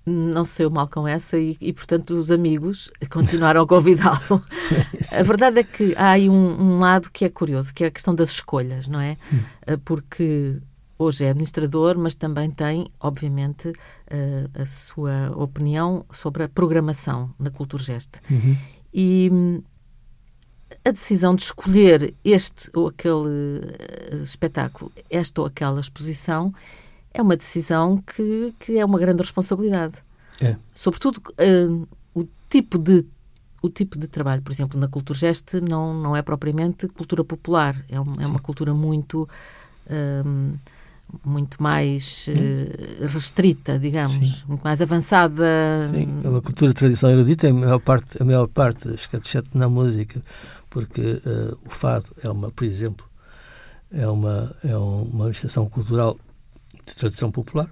não 0.04 0.44
saiu 0.44 0.71
mal 0.71 0.88
com 0.88 1.06
essa 1.06 1.38
e, 1.38 1.56
e 1.61 1.73
portanto, 1.73 2.14
os 2.14 2.30
amigos 2.30 2.90
continuaram 3.11 3.62
a 3.62 3.66
convidá-lo. 3.66 4.42
a 5.18 5.23
verdade 5.23 5.61
é 5.61 5.62
que 5.62 5.94
há 5.97 6.11
aí 6.11 6.28
um, 6.28 6.61
um, 6.61 6.78
lado 6.78 7.11
que 7.11 7.25
é 7.25 7.28
curioso, 7.28 7.73
que 7.73 7.85
é 7.85 7.87
a 7.87 7.90
questão 7.90 8.14
das 8.14 8.30
escolhas, 8.30 8.88
não 8.88 9.00
é? 9.00 9.16
Hum. 9.32 9.38
Eh, 9.66 9.76
porque 9.76 10.61
hoje 10.99 11.25
é 11.25 11.30
administrador, 11.30 11.97
mas 11.99 12.14
também 12.14 12.50
tem, 12.50 12.88
obviamente, 13.00 13.73
eh, 14.09 14.49
a 14.54 14.66
sua 14.66 15.32
opinião 15.37 16.04
sobre 16.12 16.44
a 16.44 16.49
programação 16.49 17.32
na 17.38 17.50
Culturgest. 17.50 18.21
Uhum. 18.30 18.56
E 18.92 19.30
hum, 19.32 19.62
a 20.85 20.90
decisão 20.90 21.35
de 21.35 21.42
escolher 21.42 22.14
este 22.25 22.71
ou 22.75 22.88
aquele 22.88 23.61
eh, 23.78 24.16
espetáculo, 24.23 24.90
esta 25.09 25.40
ou 25.40 25.47
aquela 25.47 25.80
exposição, 25.80 26.52
é 27.12 27.23
uma 27.23 27.37
decisão 27.37 27.99
que, 27.99 28.54
que 28.59 28.78
é 28.78 28.85
uma 28.85 28.99
grande 28.99 29.23
responsabilidade. 29.23 29.95
É. 30.40 30.57
Sobretudo 30.75 31.19
uh, 31.19 31.88
o 32.14 32.26
tipo 32.49 32.78
de 32.78 33.04
o 33.61 33.71
tipo 33.71 33.97
de 33.97 34.09
trabalho, 34.09 34.42
por 34.42 34.50
exemplo, 34.50 34.78
na 34.78 34.88
Culturgest 34.88 35.54
não 35.54 35.95
não 35.95 36.16
é 36.16 36.23
propriamente 36.23 36.88
cultura 36.88 37.23
popular, 37.23 37.76
é, 37.88 38.00
um, 38.00 38.21
é 38.21 38.26
uma 38.26 38.40
cultura 38.40 38.75
muito 38.75 39.28
uh, 39.87 40.59
muito 41.25 41.62
mais 41.62 42.26
uh, 42.28 43.07
restrita, 43.07 43.78
digamos, 43.78 44.38
Sim. 44.38 44.45
muito 44.49 44.62
mais 44.62 44.81
avançada. 44.81 45.45
Sim, 45.92 46.21
é 46.25 46.28
uma 46.28 46.40
cultura 46.40 46.73
tradicional 46.73 47.16
erudita, 47.16 47.49
a 47.49 47.52
maior 47.52 47.78
parte, 47.78 48.21
a 48.21 48.25
maior 48.25 48.49
parte, 48.49 48.88
exceto 48.88 49.50
na 49.57 49.69
música, 49.69 50.23
porque 50.71 51.00
uh, 51.00 51.59
o 51.64 51.71
fado 51.71 52.07
é 52.23 52.28
uma, 52.28 52.50
por 52.50 52.64
exemplo, 52.64 53.07
é 53.92 54.09
uma 54.09 54.57
é 54.64 54.76
uma 54.76 55.04
manifestação 55.04 55.69
cultural 55.69 56.19
de 56.86 56.94
tradição 56.94 57.30
popular, 57.30 57.70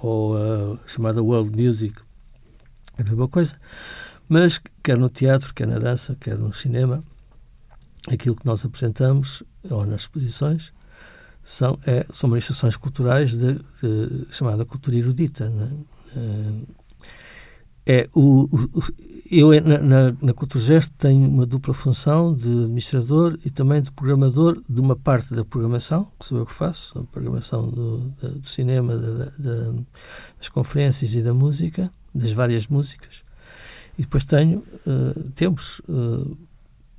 ou 0.00 0.36
a 0.36 0.78
chamada 0.86 1.22
world 1.22 1.50
music, 1.60 1.96
é 2.98 3.02
a 3.02 3.04
mesma 3.04 3.28
coisa. 3.28 3.56
Mas, 4.28 4.60
quer 4.82 4.98
no 4.98 5.08
teatro, 5.08 5.54
quer 5.54 5.66
na 5.66 5.78
dança, 5.78 6.16
quer 6.18 6.36
no 6.36 6.52
cinema, 6.52 7.02
aquilo 8.08 8.36
que 8.36 8.46
nós 8.46 8.64
apresentamos, 8.64 9.42
ou 9.70 9.86
nas 9.86 10.02
exposições, 10.02 10.72
são, 11.42 11.78
é, 11.86 12.04
são 12.10 12.28
manifestações 12.28 12.76
culturais 12.76 13.30
de, 13.32 13.54
de 13.54 14.26
chamada 14.30 14.64
cultura 14.64 14.96
erudita. 14.96 15.48
Né? 15.48 15.70
É, 17.86 18.08
o, 18.12 18.48
o, 18.52 18.82
eu, 19.30 19.60
na, 19.62 19.78
na, 19.78 20.16
na 20.20 20.34
Culturgest, 20.34 20.90
tenho 20.98 21.28
uma 21.28 21.46
dupla 21.46 21.72
função 21.72 22.34
de 22.34 22.48
administrador 22.48 23.38
e 23.44 23.50
também 23.50 23.80
de 23.80 23.92
programador 23.92 24.60
de 24.68 24.80
uma 24.80 24.96
parte 24.96 25.32
da 25.32 25.44
programação, 25.44 26.10
que 26.18 26.26
sou 26.26 26.38
eu 26.38 26.46
que 26.46 26.52
faço, 26.52 26.98
a 26.98 27.04
programação 27.04 27.68
do, 27.70 27.98
do 28.20 28.48
cinema, 28.48 28.96
da, 28.96 29.24
da, 29.38 29.72
das 30.38 30.48
conferências 30.48 31.14
e 31.14 31.22
da 31.22 31.32
música, 31.32 31.92
das 32.12 32.32
várias 32.32 32.66
músicas. 32.66 33.22
E 33.98 34.02
depois 34.02 34.24
tenho, 34.24 34.58
uh, 34.86 35.30
temos 35.34 35.80
uh, 35.88 36.36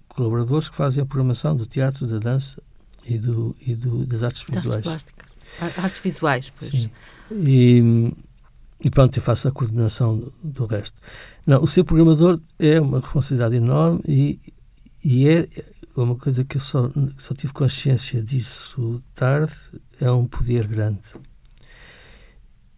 colaboradores 0.08 0.70
que 0.70 0.76
fazem 0.76 1.04
a 1.04 1.06
programação 1.06 1.56
do 1.56 1.66
teatro, 1.66 2.08
da 2.08 2.18
dança 2.18 2.62
e, 3.06 3.18
do, 3.18 3.56
e 3.60 3.76
do, 3.76 4.06
das 4.06 4.24
artes 4.24 4.44
visuais. 4.50 4.76
Artes 4.76 4.90
plásticas. 4.90 5.84
Artes 5.84 6.00
visuais, 6.00 6.54
pois. 6.58 6.72
Sim. 6.72 6.90
E, 7.32 8.14
e 8.80 8.90
pronto, 8.90 9.18
eu 9.18 9.24
faço 9.24 9.48
a 9.48 9.52
coordenação 9.52 10.18
do, 10.18 10.34
do, 10.44 10.66
resto. 10.66 10.96
Não, 11.46 11.62
o 11.64 11.68
ser 11.68 11.84
programador 11.84 12.40
é 12.60 12.80
uma 12.80 13.00
responsabilidade 13.00 13.56
enorme 13.56 14.02
e, 14.08 14.40
e 15.04 15.28
é 15.28 15.48
uma 15.96 16.16
coisa 16.16 16.44
que 16.44 16.58
eu 16.58 16.62
só, 16.62 16.92
só 17.18 17.34
tive 17.34 17.54
consciência 17.54 18.22
disso 18.22 19.02
tarde, 19.16 19.56
é 20.00 20.12
um 20.12 20.26
poder 20.26 20.68
grande. 20.68 21.16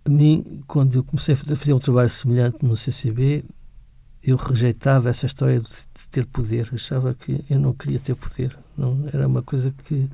A 0.05 0.09
mim, 0.09 0.63
quando 0.67 0.95
eu 0.95 1.03
comecei 1.03 1.33
a 1.33 1.37
fazer 1.37 1.73
um 1.73 1.79
trabalho 1.79 2.09
semelhante 2.09 2.65
no 2.65 2.77
CCB, 2.77 3.43
eu 4.23 4.37
rejeitava 4.37 5.09
essa 5.09 5.25
história 5.25 5.59
de, 5.59 5.67
ter 6.09 6.25
poder. 6.25 6.69
Achava 6.73 7.13
que 7.13 7.43
eu 7.49 7.59
não 7.59 7.73
queria 7.73 7.99
ter 7.99 8.15
poder. 8.15 8.57
Não, 8.79 9.09
era 9.12 9.27
uma 9.27 9.41
coisa 9.41 9.74
que 9.83 9.93
me 9.93 10.09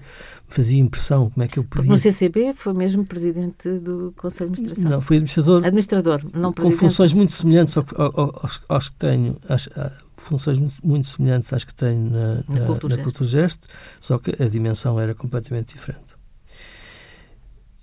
fazia 0.47 0.79
impressão. 0.79 1.29
Como 1.29 1.43
é 1.43 1.47
que 1.47 1.59
eu 1.59 1.63
podia. 1.63 1.91
No 1.91 1.97
CCB 1.97 2.53
foi 2.55 2.73
mesmo 2.73 3.05
presidente 3.05 3.69
do 3.79 4.11
Conselho 4.17 4.49
de 4.49 4.53
Administração? 4.55 4.91
Não, 4.91 5.01
fui 5.01 5.17
administrador. 5.17 5.57
Administrador, 5.63 6.21
não 6.33 6.51
presidente. 6.51 6.79
Com 6.79 6.85
funções 6.87 7.13
muito 7.13 7.33
semelhantes 7.33 7.77
aos, 7.77 8.61
aos 8.67 8.89
que 8.89 8.95
tenho. 8.95 9.37
Às, 9.47 9.69
funções 10.17 10.59
muito 10.83 11.07
semelhantes 11.07 11.53
às 11.53 11.63
que 11.63 11.73
tenho 11.73 12.09
na, 12.09 12.35
na, 12.35 12.59
na, 12.59 12.65
Cultura, 12.65 12.97
na 12.97 13.03
Cultura 13.03 13.29
Gesto, 13.29 13.67
só 13.99 14.17
que 14.17 14.41
a 14.41 14.47
dimensão 14.47 14.99
era 14.99 15.13
completamente 15.13 15.75
diferente. 15.75 16.15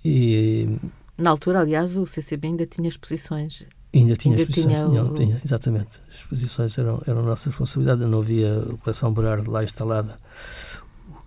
E. 0.03 0.67
Na 1.17 1.29
altura, 1.29 1.61
aliás, 1.61 1.95
o 1.95 2.05
CCB 2.05 2.47
ainda 2.47 2.65
tinha 2.65 2.89
exposições 2.89 3.65
Ainda 3.93 4.15
tinha 4.15 4.35
Ainda 4.35 4.41
exposições. 4.49 4.75
Tinha 4.75 4.87
o... 4.87 4.91
não, 4.91 5.13
tinha, 5.13 5.39
exatamente. 5.45 6.01
As 6.09 6.15
exposições 6.15 6.77
eram, 6.77 7.01
eram 7.05 7.21
nossa 7.21 7.49
responsabilidade. 7.49 8.03
Não 8.05 8.19
havia 8.19 8.59
a 8.59 8.77
coleção 8.77 9.13
Berardo 9.13 9.51
lá 9.51 9.63
instalada. 9.63 10.17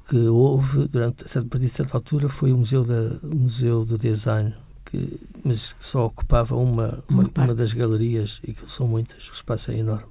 Que 0.08 0.16
houve, 0.28 0.86
durante, 0.86 1.24
a 1.24 1.42
partir 1.42 1.66
de 1.66 1.68
certa 1.68 1.96
altura, 1.96 2.28
foi 2.28 2.52
o 2.52 2.58
Museu, 2.58 2.84
da, 2.84 3.18
o 3.22 3.34
museu 3.34 3.84
do 3.84 3.98
Design, 3.98 4.54
que, 4.84 5.20
mas 5.44 5.72
que 5.72 5.84
só 5.84 6.06
ocupava 6.06 6.54
uma, 6.54 7.02
uma, 7.08 7.28
uma, 7.36 7.54
das 7.54 7.72
galerias, 7.72 8.40
e 8.44 8.52
que 8.52 8.70
são 8.70 8.86
muitas, 8.86 9.28
o 9.28 9.32
espaço 9.32 9.72
é 9.72 9.78
enorme. 9.78 10.06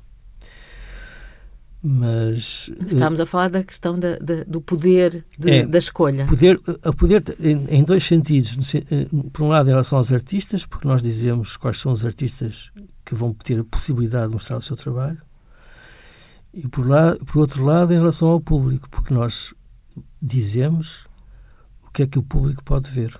Mas 1.87 2.71
estamos 2.87 3.19
a 3.19 3.27
falar 3.27 3.47
da 3.49 3.63
questão 3.63 3.99
da, 3.99 4.17
da 4.17 4.43
do 4.43 4.59
poder 4.59 5.23
de, 5.37 5.51
é, 5.51 5.65
da 5.67 5.77
escolha. 5.77 6.25
Poder, 6.25 6.59
a 6.81 6.91
poder 6.91 7.23
em, 7.39 7.63
em, 7.69 7.83
dois 7.83 8.03
sentidos. 8.03 8.73
Eh, 8.73 8.81
por 9.31 9.43
um 9.43 9.49
lado, 9.49 9.67
em 9.67 9.71
relação 9.71 9.99
aos 9.99 10.11
artistas, 10.11 10.65
porque 10.65 10.87
nós 10.87 11.03
dizemos 11.03 11.55
quais 11.55 11.77
são 11.77 11.91
os 11.91 12.03
artistas 12.03 12.71
que 13.05 13.13
vão 13.13 13.35
ter 13.35 13.59
a 13.59 13.63
possibilidade 13.63 14.29
de 14.29 14.33
mostrar 14.33 14.57
o 14.57 14.63
seu 14.63 14.75
trabalho. 14.75 15.21
E 16.51 16.67
por, 16.67 16.87
lá, 16.87 17.15
por 17.17 17.37
outro 17.37 17.63
lado, 17.63 17.93
em 17.93 17.97
relação 17.97 18.29
ao 18.29 18.41
público, 18.41 18.89
porque 18.89 19.13
nós 19.13 19.53
dizemos 20.21 21.05
o 21.85 21.91
que 21.91 22.03
é 22.03 22.07
que 22.07 22.19
o 22.19 22.23
público 22.23 22.63
pode 22.63 22.89
ver. 22.89 23.19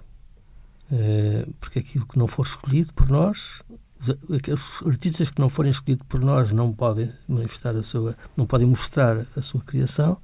Uh, 0.92 1.52
porque 1.60 1.80
aquilo 1.80 2.06
que 2.06 2.18
não 2.18 2.28
for 2.28 2.46
escolhido 2.46 2.94
por 2.94 3.10
nós, 3.10 3.62
os, 4.00 4.88
artistas 4.88 5.30
que 5.30 5.40
não 5.40 5.50
forem 5.50 5.72
escolhidos 5.72 6.06
por 6.08 6.20
nós 6.22 6.52
não 6.52 6.72
podem 6.72 7.12
manifestar 7.28 7.76
a 7.76 7.84
sua, 7.84 8.16
não 8.36 8.46
podem 8.46 8.68
mostrar 8.68 9.26
a 9.36 9.42
sua 9.42 9.62
criação, 9.62 10.18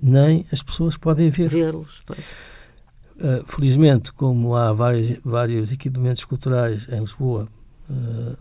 nem 0.00 0.46
as 0.52 0.62
pessoas 0.62 0.96
podem 0.96 1.30
ver. 1.30 1.48
Vê-los. 1.48 2.02
Uh, 3.16 3.44
felizmente, 3.46 4.12
como 4.12 4.54
há 4.54 4.72
vários, 4.72 5.18
vários 5.24 5.72
equipamentos 5.72 6.24
culturais 6.24 6.86
em 6.88 7.00
Lisboa, 7.00 7.48
uh, 7.88 8.36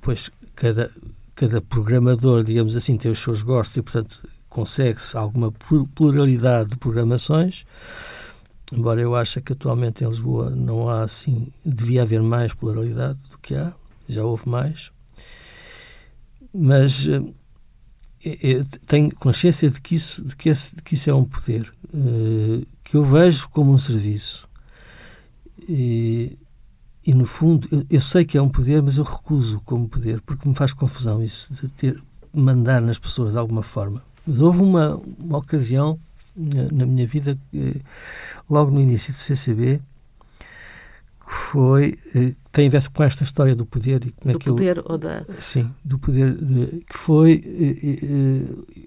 pois 0.00 0.30
cada, 0.54 0.90
cada 1.34 1.60
programador, 1.60 2.42
digamos 2.42 2.76
assim, 2.76 2.96
tem 2.96 3.10
os 3.10 3.18
seus 3.18 3.42
gostos 3.42 3.76
e, 3.76 3.82
portanto, 3.82 4.26
consegue-se 4.56 5.14
alguma 5.14 5.52
pluralidade 5.94 6.70
de 6.70 6.76
programações. 6.78 7.66
Embora 8.72 9.02
eu 9.02 9.14
ache 9.14 9.38
que 9.42 9.52
atualmente 9.52 10.02
em 10.02 10.08
Lisboa 10.08 10.48
não 10.48 10.88
há 10.88 11.02
assim, 11.02 11.52
devia 11.62 12.00
haver 12.00 12.22
mais 12.22 12.54
pluralidade 12.54 13.18
do 13.28 13.36
que 13.36 13.54
há, 13.54 13.74
já 14.08 14.24
houve 14.24 14.48
mais. 14.48 14.90
Mas 16.54 17.06
eu 17.06 18.64
tenho 18.86 19.14
consciência 19.16 19.68
de 19.68 19.78
que 19.78 19.94
isso, 19.94 20.24
de 20.24 20.34
que 20.34 20.48
esse, 20.48 20.74
de 20.74 20.82
que 20.82 20.94
isso 20.94 21.10
é 21.10 21.14
um 21.14 21.24
poder 21.24 21.70
uh, 21.92 22.66
que 22.82 22.96
eu 22.96 23.04
vejo 23.04 23.50
como 23.50 23.74
um 23.74 23.78
serviço. 23.78 24.48
E, 25.68 26.38
e 27.06 27.12
no 27.12 27.26
fundo, 27.26 27.68
eu, 27.70 27.84
eu, 27.90 28.00
sei 28.00 28.24
que 28.24 28.38
é 28.38 28.42
um 28.42 28.48
poder, 28.48 28.82
mas 28.82 28.96
eu 28.96 29.04
recuso 29.04 29.60
como 29.66 29.86
poder, 29.86 30.22
porque 30.22 30.48
me 30.48 30.54
faz 30.54 30.72
confusão 30.72 31.22
isso 31.22 31.52
de 31.52 31.68
ter 31.68 32.02
mandar 32.32 32.80
nas 32.80 32.98
pessoas 32.98 33.34
de 33.34 33.38
alguma 33.38 33.62
forma. 33.62 34.02
Mas 34.26 34.40
houve 34.40 34.60
uma, 34.60 35.00
uma 35.22 35.38
ocasião 35.38 35.98
na, 36.36 36.64
na 36.70 36.86
minha 36.86 37.06
vida, 37.06 37.38
logo 38.50 38.70
no 38.70 38.80
início 38.80 39.12
do 39.12 39.20
CCB, 39.20 39.80
que 41.26 41.32
foi 41.32 41.98
eh, 42.14 42.34
tem 42.52 42.68
a 42.68 42.70
ver 42.70 42.88
com 42.88 43.02
esta 43.02 43.24
história 43.24 43.54
do 43.54 43.66
poder 43.66 44.06
e 44.06 44.12
como 44.12 44.32
do 44.32 44.36
é 44.36 44.38
que 44.38 44.46
poder 44.46 44.76
eu, 44.76 44.84
ou 44.86 44.96
da 44.96 45.24
sim 45.40 45.68
do 45.84 45.98
poder 45.98 46.32
de, 46.34 46.84
que 46.88 46.96
foi, 46.96 47.40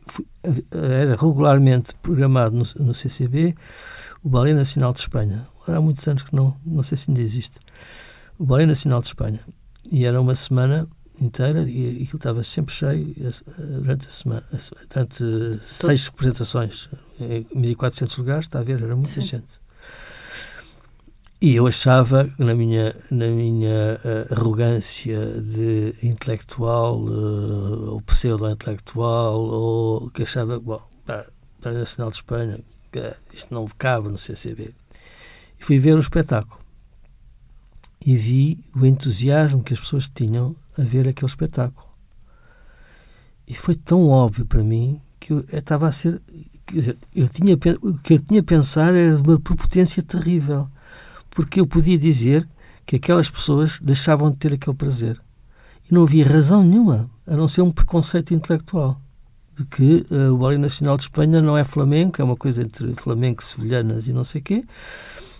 foi, 0.07 0.25
era 0.71 1.17
regularmente 1.17 1.93
programado 2.01 2.55
no, 2.55 2.85
no, 2.85 2.93
CCB 2.93 3.55
o 4.23 4.29
Ballet 4.29 4.53
Nacional 4.53 4.93
de 4.93 4.99
Espanha. 5.01 5.47
Há 5.67 5.81
muitos 5.81 6.07
anos 6.07 6.23
que 6.23 6.33
não 6.33 6.55
não 6.65 6.81
sei 6.81 6.97
se 6.97 7.11
ainda 7.11 7.21
existe. 7.21 7.59
O 8.37 8.45
Ballet 8.45 8.65
Nacional 8.65 9.01
de 9.01 9.07
Espanha. 9.07 9.41
E 9.91 10.05
era 10.05 10.19
uma 10.21 10.35
semana 10.35 10.87
inteira 11.23 11.61
e 11.61 12.03
aquilo 12.03 12.17
estava 12.17 12.43
sempre 12.43 12.73
cheio 12.73 13.15
durante 13.57 14.07
a 14.07 14.11
semana 14.11 14.45
durante 14.93 15.17
Todo. 15.19 15.59
seis 15.61 16.07
representações 16.07 16.89
1400 17.53 18.17
lugares 18.17 18.45
está 18.45 18.59
a 18.59 18.63
ver 18.63 18.81
era 18.81 18.95
muita 18.95 19.09
sim. 19.09 19.21
gente 19.21 19.59
e 21.41 21.55
eu 21.55 21.65
achava, 21.67 22.29
na 22.37 22.53
minha, 22.53 22.93
na 23.09 23.27
minha 23.27 23.97
uh, 24.03 24.33
arrogância 24.33 25.41
de 25.41 25.95
intelectual, 26.03 26.99
uh, 26.99 27.91
ou 27.91 28.01
pseudo-intelectual, 28.01 29.39
ou 29.39 30.09
que 30.09 30.23
achava, 30.23 30.59
bom, 30.59 30.81
para 31.05 31.31
a 31.63 31.71
Nacional 31.71 32.11
de 32.11 32.17
Espanha, 32.17 32.59
isto 33.33 33.53
não 33.53 33.65
cabe 33.77 34.09
no 34.09 34.17
CCB. 34.17 34.75
E 35.57 35.63
fui 35.63 35.77
ver 35.77 35.95
o 35.95 36.01
espetáculo. 36.01 36.59
E 38.05 38.15
vi 38.15 38.63
o 38.75 38.85
entusiasmo 38.85 39.63
que 39.63 39.73
as 39.73 39.79
pessoas 39.79 40.09
tinham 40.09 40.55
a 40.77 40.83
ver 40.83 41.07
aquele 41.07 41.29
espetáculo. 41.29 41.87
E 43.47 43.53
foi 43.53 43.75
tão 43.75 44.07
óbvio 44.07 44.45
para 44.45 44.63
mim 44.63 45.01
que 45.19 45.33
eu 45.33 45.45
estava 45.51 45.87
a 45.87 45.91
ser. 45.91 46.21
Dizer, 46.71 46.97
eu 47.15 47.27
tinha, 47.27 47.55
o 47.81 47.97
que 47.97 48.13
eu 48.13 48.19
tinha 48.19 48.41
a 48.41 48.43
pensar 48.43 48.93
era 48.93 49.15
de 49.15 49.21
uma 49.23 49.39
prepotência 49.39 50.03
terrível 50.03 50.69
porque 51.29 51.59
eu 51.59 51.67
podia 51.67 51.97
dizer 51.97 52.47
que 52.85 52.95
aquelas 52.95 53.29
pessoas 53.29 53.79
deixavam 53.81 54.31
de 54.31 54.37
ter 54.37 54.53
aquele 54.53 54.75
prazer. 54.75 55.19
E 55.89 55.93
não 55.93 56.03
havia 56.03 56.27
razão 56.27 56.63
nenhuma, 56.63 57.09
a 57.25 57.35
não 57.35 57.47
ser 57.47 57.61
um 57.61 57.71
preconceito 57.71 58.33
intelectual 58.33 58.99
de 59.55 59.65
que 59.65 60.05
uh, 60.09 60.33
o 60.33 60.37
Ballet 60.37 60.57
Nacional 60.57 60.95
de 60.95 61.03
Espanha 61.03 61.41
não 61.41 61.57
é 61.57 61.63
flamenco, 61.63 62.21
é 62.21 62.25
uma 62.25 62.35
coisa 62.35 62.61
entre 62.61 62.93
flamenco, 62.95 63.43
sevilhanas 63.43 64.07
e 64.07 64.13
não 64.13 64.23
sei 64.23 64.39
o 64.39 64.43
quê, 64.43 64.63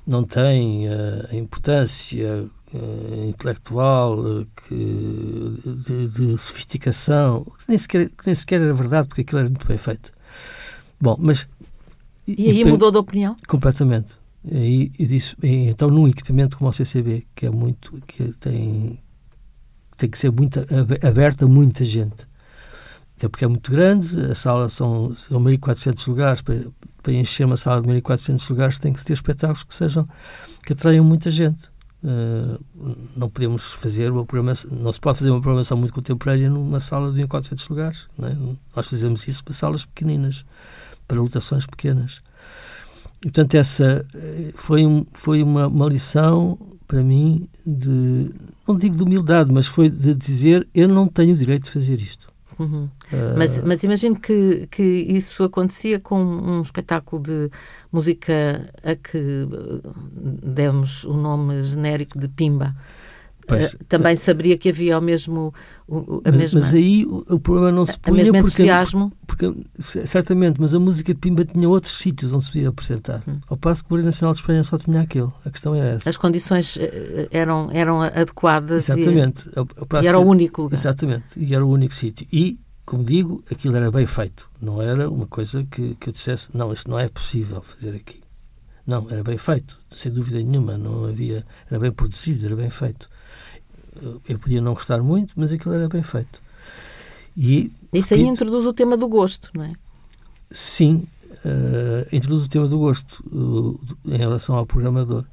não 0.09 0.23
tem 0.23 0.87
uh, 0.87 1.27
a 1.31 1.35
importância 1.35 2.43
uh, 2.73 3.29
intelectual 3.29 4.17
que, 4.67 5.61
de, 5.85 6.07
de, 6.07 6.37
sofisticação, 6.37 7.43
que 7.43 7.69
nem, 7.69 7.77
sequer, 7.77 8.09
que 8.09 8.25
nem 8.25 8.33
sequer 8.33 8.59
era 8.59 8.73
verdade, 8.73 9.07
porque 9.07 9.21
aquilo 9.21 9.39
era 9.39 9.49
muito 9.49 9.67
bem 9.67 9.77
feito. 9.77 10.11
Bom, 10.99 11.15
mas... 11.19 11.47
E, 12.27 12.47
e 12.47 12.49
aí 12.49 12.65
mudou 12.65 12.91
de 12.91 12.97
opinião? 12.97 13.35
Completamente. 13.47 14.17
E, 14.43 14.91
e 14.97 15.05
disse, 15.05 15.35
então, 15.43 15.89
num 15.89 16.07
equipamento 16.07 16.57
como 16.57 16.71
o 16.71 16.73
CCB, 16.73 17.27
que 17.35 17.45
é 17.45 17.51
muito, 17.51 18.01
que 18.07 18.33
tem, 18.39 18.99
tem 19.95 20.09
que 20.09 20.17
ser 20.17 20.31
muito 20.31 20.59
aberto 21.07 21.45
a 21.45 21.47
muita 21.47 21.85
gente, 21.85 22.27
até 23.15 23.27
porque 23.27 23.45
é 23.45 23.47
muito 23.47 23.69
grande, 23.69 24.31
a 24.31 24.33
sala 24.33 24.69
são, 24.69 25.13
são 25.13 25.39
1.400 25.39 26.07
lugares, 26.07 26.41
para, 26.41 26.65
para 27.01 27.13
encher 27.13 27.45
uma 27.45 27.57
sala 27.57 27.81
de 27.81 27.87
1.400 27.87 28.49
lugares 28.49 28.77
tem 28.77 28.93
que 28.93 29.03
ter 29.03 29.13
espetáculos 29.13 29.63
que 29.63 29.73
sejam, 29.73 30.07
que 30.65 30.73
atraiam 30.73 31.03
muita 31.03 31.31
gente. 31.31 31.69
Uh, 32.01 32.63
não 33.15 33.29
podemos 33.29 33.73
fazer 33.73 34.09
uma 34.09 34.25
programação, 34.25 34.71
não 34.71 34.91
se 34.91 34.99
pode 34.99 35.19
fazer 35.19 35.31
uma 35.31 35.41
programação 35.41 35.77
muito 35.77 35.93
contemporânea 35.93 36.49
numa 36.49 36.79
sala 36.79 37.11
de 37.11 37.21
1.400 37.21 37.69
lugares. 37.69 38.07
É? 38.21 38.35
Nós 38.75 38.87
fazemos 38.87 39.27
isso 39.27 39.43
para 39.43 39.53
salas 39.53 39.85
pequeninas, 39.85 40.45
para 41.07 41.19
lotações 41.19 41.65
pequenas. 41.65 42.21
E, 43.19 43.23
portanto, 43.23 43.55
essa 43.55 44.05
eh, 44.15 44.53
foi, 44.55 44.85
um, 44.85 45.05
foi 45.11 45.43
uma, 45.43 45.67
uma 45.67 45.87
lição 45.87 46.57
para 46.87 47.03
mim 47.03 47.47
de, 47.65 48.31
não 48.67 48.75
digo 48.75 48.95
de 48.95 49.03
humildade, 49.03 49.51
mas 49.51 49.67
foi 49.67 49.89
de 49.89 50.15
dizer 50.15 50.67
eu 50.73 50.87
não 50.87 51.07
tenho 51.07 51.33
o 51.33 51.37
direito 51.37 51.65
de 51.65 51.71
fazer 51.71 51.99
isto. 51.99 52.28
Uhum. 52.59 52.89
Uh... 53.11 53.37
Mas, 53.37 53.57
mas 53.59 53.83
imagino 53.83 54.19
que, 54.19 54.67
que 54.69 54.83
isso 54.83 55.43
acontecia 55.43 55.99
com 55.99 56.21
um 56.21 56.61
espetáculo 56.61 57.23
de 57.23 57.49
música 57.91 58.69
a 58.83 58.95
que 58.95 59.17
eh, 59.17 59.89
demos 60.43 61.05
o 61.05 61.13
nome 61.13 61.63
genérico 61.63 62.19
de 62.19 62.27
Pimba. 62.27 62.75
Pois, 63.49 63.73
uh, 63.73 63.77
também 63.87 64.15
saberia 64.15 64.55
que 64.57 64.69
havia 64.69 64.99
o 64.99 65.01
mesmo 65.01 65.51
o, 65.87 66.21
a 66.23 66.31
mas, 66.31 66.39
mesma 66.39 66.59
mas 66.59 66.71
aí 66.71 67.03
o, 67.03 67.25
o, 67.27 67.39
problema 67.39 67.71
não 67.71 67.83
se 67.83 67.97
punha 67.97 68.31
porque, 68.31 68.63
porque, 69.25 69.53
certamente 70.05 70.61
mas 70.61 70.71
a 70.75 70.79
música 70.79 71.15
Pimba 71.15 71.43
tinha 71.43 71.67
outros 71.67 71.97
sítios 71.97 72.31
onde 72.31 72.45
se 72.45 72.51
podia 72.51 72.69
apresentar. 72.69 73.23
Hum. 73.27 73.39
ao 73.49 73.57
passo 73.57 73.83
que 73.83 73.91
o 73.91 73.97
Nacional 73.97 74.33
de 74.33 74.39
Espanha 74.39 74.63
só 74.63 74.77
tinha 74.77 75.01
aquele 75.01 75.29
a 75.43 75.49
questão 75.49 75.73
é 75.73 75.95
essa. 75.95 76.09
As 76.09 76.15
condições 76.15 76.77
eh, 76.77 77.27
eram 77.31 77.69
eram 77.71 78.01
adequadas 78.01 78.87
exatamente. 78.87 79.49
E, 79.49 80.03
e 80.03 80.07
era 80.07 80.19
o 80.19 80.25
único 80.25 80.61
lugar. 80.61 80.77
Exatamente. 80.77 81.23
E 81.35 81.55
era 81.55 81.65
o 81.65 81.69
único 81.69 81.95
sítio. 81.95 82.27
E 82.31 82.59
como 82.85 83.03
digo 83.03 83.43
aquilo 83.51 83.75
era 83.75 83.89
bem 83.89 84.05
feito. 84.05 84.47
Não 84.61 84.79
era 84.79 85.09
uma 85.09 85.25
coisa 85.25 85.65
que, 85.71 85.95
que 85.95 86.09
eu 86.09 86.13
dissesse 86.13 86.49
não 86.55 86.71
isto 86.71 86.87
não 86.87 86.99
é 86.99 87.09
possível 87.09 87.63
fazer 87.63 87.95
aqui. 87.95 88.21
Não 88.85 89.07
era 89.09 89.23
bem 89.23 89.39
feito. 89.39 89.75
Sem 89.95 90.11
dúvida 90.11 90.37
nenhuma. 90.37 90.77
Não 90.77 91.05
havia 91.05 91.43
era 91.67 91.79
bem 91.79 91.91
produzido 91.91 92.45
era 92.45 92.55
bem 92.55 92.69
feito 92.69 93.09
eu 94.27 94.39
podia 94.39 94.61
não 94.61 94.73
gostar 94.73 95.01
muito, 95.01 95.33
mas 95.35 95.51
aquilo 95.51 95.75
era 95.75 95.87
bem 95.87 96.03
feito. 96.03 96.41
E, 97.35 97.71
Isso 97.93 98.13
aí 98.13 98.23
introduz 98.23 98.65
o 98.65 98.73
tema 98.73 98.97
do 98.97 99.07
gosto, 99.07 99.49
não 99.53 99.63
é? 99.63 99.73
Sim, 100.51 101.07
uh, 101.45 102.15
introduz 102.15 102.43
o 102.43 102.49
tema 102.49 102.67
do 102.67 102.77
gosto 102.77 103.23
uh, 103.31 103.79
em 104.05 104.17
relação 104.17 104.55
ao 104.55 104.65
programador. 104.65 105.23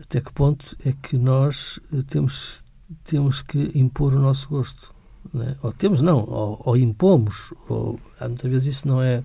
Até 0.00 0.20
que 0.20 0.32
ponto 0.32 0.76
é 0.84 0.92
que 0.92 1.16
nós 1.16 1.78
uh, 1.92 2.02
temos, 2.04 2.62
temos 3.04 3.42
que 3.42 3.70
impor 3.74 4.14
o 4.14 4.18
nosso 4.18 4.48
gosto? 4.48 4.94
É? 5.34 5.56
Ou 5.62 5.72
temos, 5.72 6.00
não, 6.00 6.24
ou, 6.24 6.62
ou 6.64 6.76
impomos. 6.76 7.52
Ou, 7.68 7.98
muitas 8.20 8.50
vezes 8.50 8.76
isso 8.76 8.88
não 8.88 9.02
é, 9.02 9.22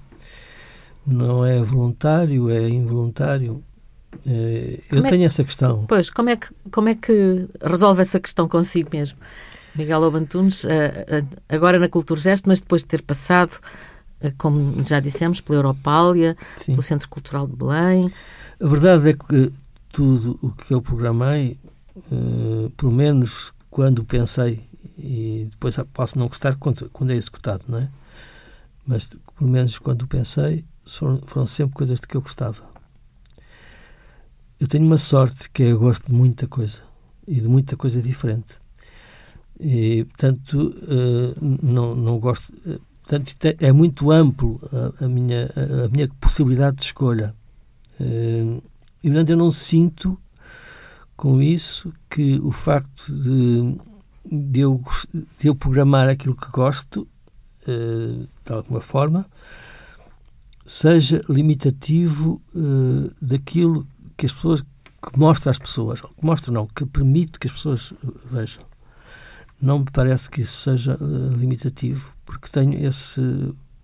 não 1.05 1.45
é 1.45 1.61
voluntário, 1.61 2.49
é 2.49 2.67
involuntário. 2.69 3.63
Eh, 4.25 4.81
eu 4.91 4.99
é 4.99 5.09
tenho 5.09 5.25
essa 5.25 5.43
questão. 5.43 5.85
Pois, 5.87 6.09
como 6.09 6.29
é, 6.29 6.35
que, 6.35 6.47
como 6.71 6.89
é 6.89 6.95
que 6.95 7.47
resolve 7.61 8.01
essa 8.01 8.19
questão 8.19 8.47
consigo 8.47 8.89
mesmo? 8.91 9.17
Miguel 9.75 10.01
Obantunes, 10.01 10.65
eh, 10.65 11.05
eh, 11.07 11.23
agora 11.47 11.79
na 11.79 11.87
Cultura 11.87 12.19
Gesto, 12.19 12.49
mas 12.49 12.59
depois 12.59 12.81
de 12.81 12.87
ter 12.87 13.01
passado, 13.01 13.59
como 14.37 14.83
já 14.83 14.99
dissemos, 14.99 15.39
pela 15.39 15.59
Europália, 15.59 16.35
Sim. 16.57 16.73
pelo 16.73 16.81
Centro 16.81 17.07
Cultural 17.07 17.47
de 17.47 17.55
Belém. 17.55 18.11
A 18.59 18.67
verdade 18.67 19.09
é 19.09 19.13
que 19.13 19.53
tudo 19.89 20.37
o 20.41 20.51
que 20.51 20.73
eu 20.73 20.81
programei, 20.81 21.57
pelo 22.75 22.91
menos 22.91 23.53
quando 23.69 24.03
pensei, 24.03 24.67
e 24.97 25.47
depois 25.49 25.77
posso 25.93 26.19
não 26.19 26.27
gostar 26.27 26.55
quando, 26.55 26.89
é 27.09 27.15
executado, 27.15 27.63
não 27.69 27.77
é? 27.77 27.89
Mas 28.85 29.05
pelo 29.05 29.49
menos 29.49 29.79
quando 29.79 30.05
pensei, 30.05 30.65
foram 31.25 31.47
sempre 31.47 31.75
coisas 31.75 32.01
de 32.01 32.07
que 32.07 32.17
eu 32.17 32.21
gostava 32.21 32.69
eu 34.59 34.67
tenho 34.67 34.85
uma 34.85 34.97
sorte 34.97 35.49
que 35.49 35.63
é 35.63 35.71
eu 35.71 35.79
gosto 35.79 36.07
de 36.07 36.13
muita 36.13 36.47
coisa 36.47 36.81
e 37.25 37.39
de 37.39 37.47
muita 37.47 37.77
coisa 37.77 38.01
diferente. 38.01 38.57
E, 39.59 40.05
portanto, 40.05 40.73
uh, 40.83 41.35
não, 41.61 41.95
não 41.95 42.19
gosto. 42.19 42.49
Uh, 42.65 42.79
portanto, 43.03 43.35
é, 43.45 43.67
é 43.67 43.71
muito 43.71 44.11
amplo 44.11 44.59
a, 44.99 45.05
a 45.05 45.07
minha, 45.07 45.51
a, 45.55 45.85
a, 45.85 45.87
minha 45.89 46.07
possibilidade 46.19 46.77
de 46.77 46.83
escolha. 46.83 47.35
Uh, 47.99 48.61
e, 49.03 49.09
portanto, 49.09 49.29
eu 49.29 49.37
não 49.37 49.51
sinto 49.51 50.17
com 51.15 51.41
isso 51.41 51.93
que 52.09 52.39
o 52.41 52.51
facto 52.51 53.13
de, 53.13 53.77
de, 54.25 54.61
eu, 54.61 54.81
de 55.37 55.47
eu 55.47 55.55
programar 55.55 56.09
aquilo 56.09 56.35
que 56.35 56.49
gosto, 56.49 57.07
de 57.65 58.51
alguma 58.53 58.79
forma, 58.79 59.27
seja 60.65 61.21
limitativo 61.29 62.41
daquilo 63.21 63.85
que 64.19 64.25
as 64.25 64.33
pessoas 64.33 64.61
que 64.61 65.17
mostra 65.17 65.49
às 65.49 65.57
pessoas, 65.57 66.01
que 66.01 66.07
mostra 66.21 66.51
não, 66.51 66.67
que 66.67 66.85
permite 66.85 67.39
que 67.39 67.47
as 67.47 67.53
pessoas 67.53 67.93
vejam. 68.29 68.63
Não 69.61 69.79
me 69.79 69.85
parece 69.85 70.29
que 70.29 70.41
isso 70.41 70.57
seja 70.57 70.97
uh, 71.01 71.29
limitativo, 71.37 72.13
porque 72.25 72.49
tenho 72.49 72.85
esse. 72.85 73.21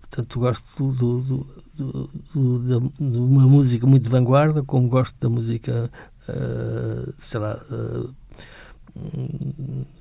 Portanto, 0.02 0.38
gosto 0.38 0.92
do, 0.92 1.20
do, 1.20 1.46
do, 1.74 2.10
do, 2.34 2.92
de 2.98 3.18
uma 3.18 3.46
música 3.46 3.86
muito 3.86 4.04
de 4.04 4.10
vanguarda, 4.10 4.62
como 4.62 4.88
gosto 4.88 5.16
da 5.18 5.28
música, 5.28 5.90
uh, 6.28 7.12
sei 7.16 7.40
lá, 7.40 7.62
uh, 7.70 8.14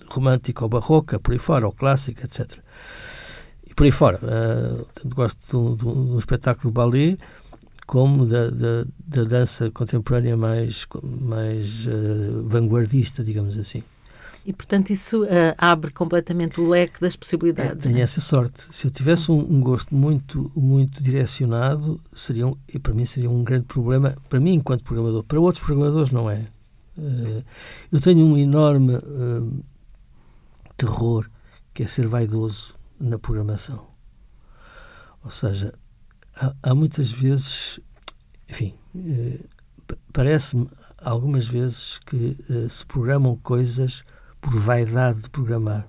romântica 0.10 0.64
ou 0.64 0.70
barroca, 0.70 1.18
por 1.18 1.32
aí 1.32 1.40
fora, 1.40 1.66
ou 1.66 1.72
clássica, 1.72 2.26
etc. 2.26 2.60
E 3.66 3.74
por 3.74 3.86
aí 3.86 3.92
fora. 3.92 4.20
Uh, 4.22 5.10
gosto 5.10 5.76
de 5.78 5.86
um 5.86 6.18
espetáculo 6.18 6.72
de 6.72 6.74
ballet 6.74 7.20
como 7.86 8.26
da, 8.26 8.50
da, 8.50 8.86
da, 9.06 9.24
dança 9.24 9.70
contemporânea 9.72 10.36
mais, 10.36 10.86
mais 11.04 11.86
vanguardista, 12.48 13.24
digamos 13.24 13.58
assim. 13.58 13.84
E, 14.46 14.54
portanto, 14.54 14.92
isso 14.92 15.24
uh, 15.24 15.56
abre 15.58 15.92
completamente 15.92 16.62
o 16.62 16.70
leque 16.70 17.02
das 17.02 17.16
possibilidades. 17.16 17.72
É, 17.72 17.76
tenho 17.90 17.98
é? 17.98 18.02
essa 18.02 18.22
sorte. 18.22 18.68
Se 18.70 18.86
eu 18.86 18.92
tivesse 18.92 19.32
um, 19.32 19.40
um, 19.40 19.60
gosto 19.60 19.96
muito, 19.96 20.52
muito 20.56 21.02
direcionado, 21.02 22.00
seria 22.14 22.46
um, 22.46 22.56
e 22.72 22.78
para 22.78 22.94
mim 22.94 23.06
seria 23.08 23.30
um 23.30 23.44
grande 23.44 23.66
problema, 23.66 24.16
para 24.30 24.40
mim 24.40 24.54
enquanto 24.54 24.84
programador. 24.84 25.24
Para 25.24 25.40
outros 25.40 25.64
programadores 25.64 26.12
não 26.12 26.30
é. 26.30 26.46
Uh, 26.96 27.44
eu 27.92 28.00
tenho 28.00 28.24
um 28.24 28.38
enorme 28.38 28.94
uh, 28.94 29.64
terror, 30.78 31.28
que 31.74 31.82
é 31.82 31.88
ser 31.88 32.06
vaidoso 32.06 32.76
na 33.00 33.18
programação. 33.18 33.88
Ou 35.24 35.32
seja, 35.32 35.74
há, 36.36 36.54
há 36.62 36.76
muitas 36.76 37.12
vezes, 37.12 37.80
enfim, 38.50 38.74
parece-me 40.14 40.68
algumas 40.98 41.48
vezes 41.48 42.00
que 42.00 42.38
se 42.70 42.86
programam 42.86 43.36
coisas 43.38 44.04
por 44.42 44.58
vaidade 44.58 45.22
de 45.22 45.30
programar. 45.30 45.88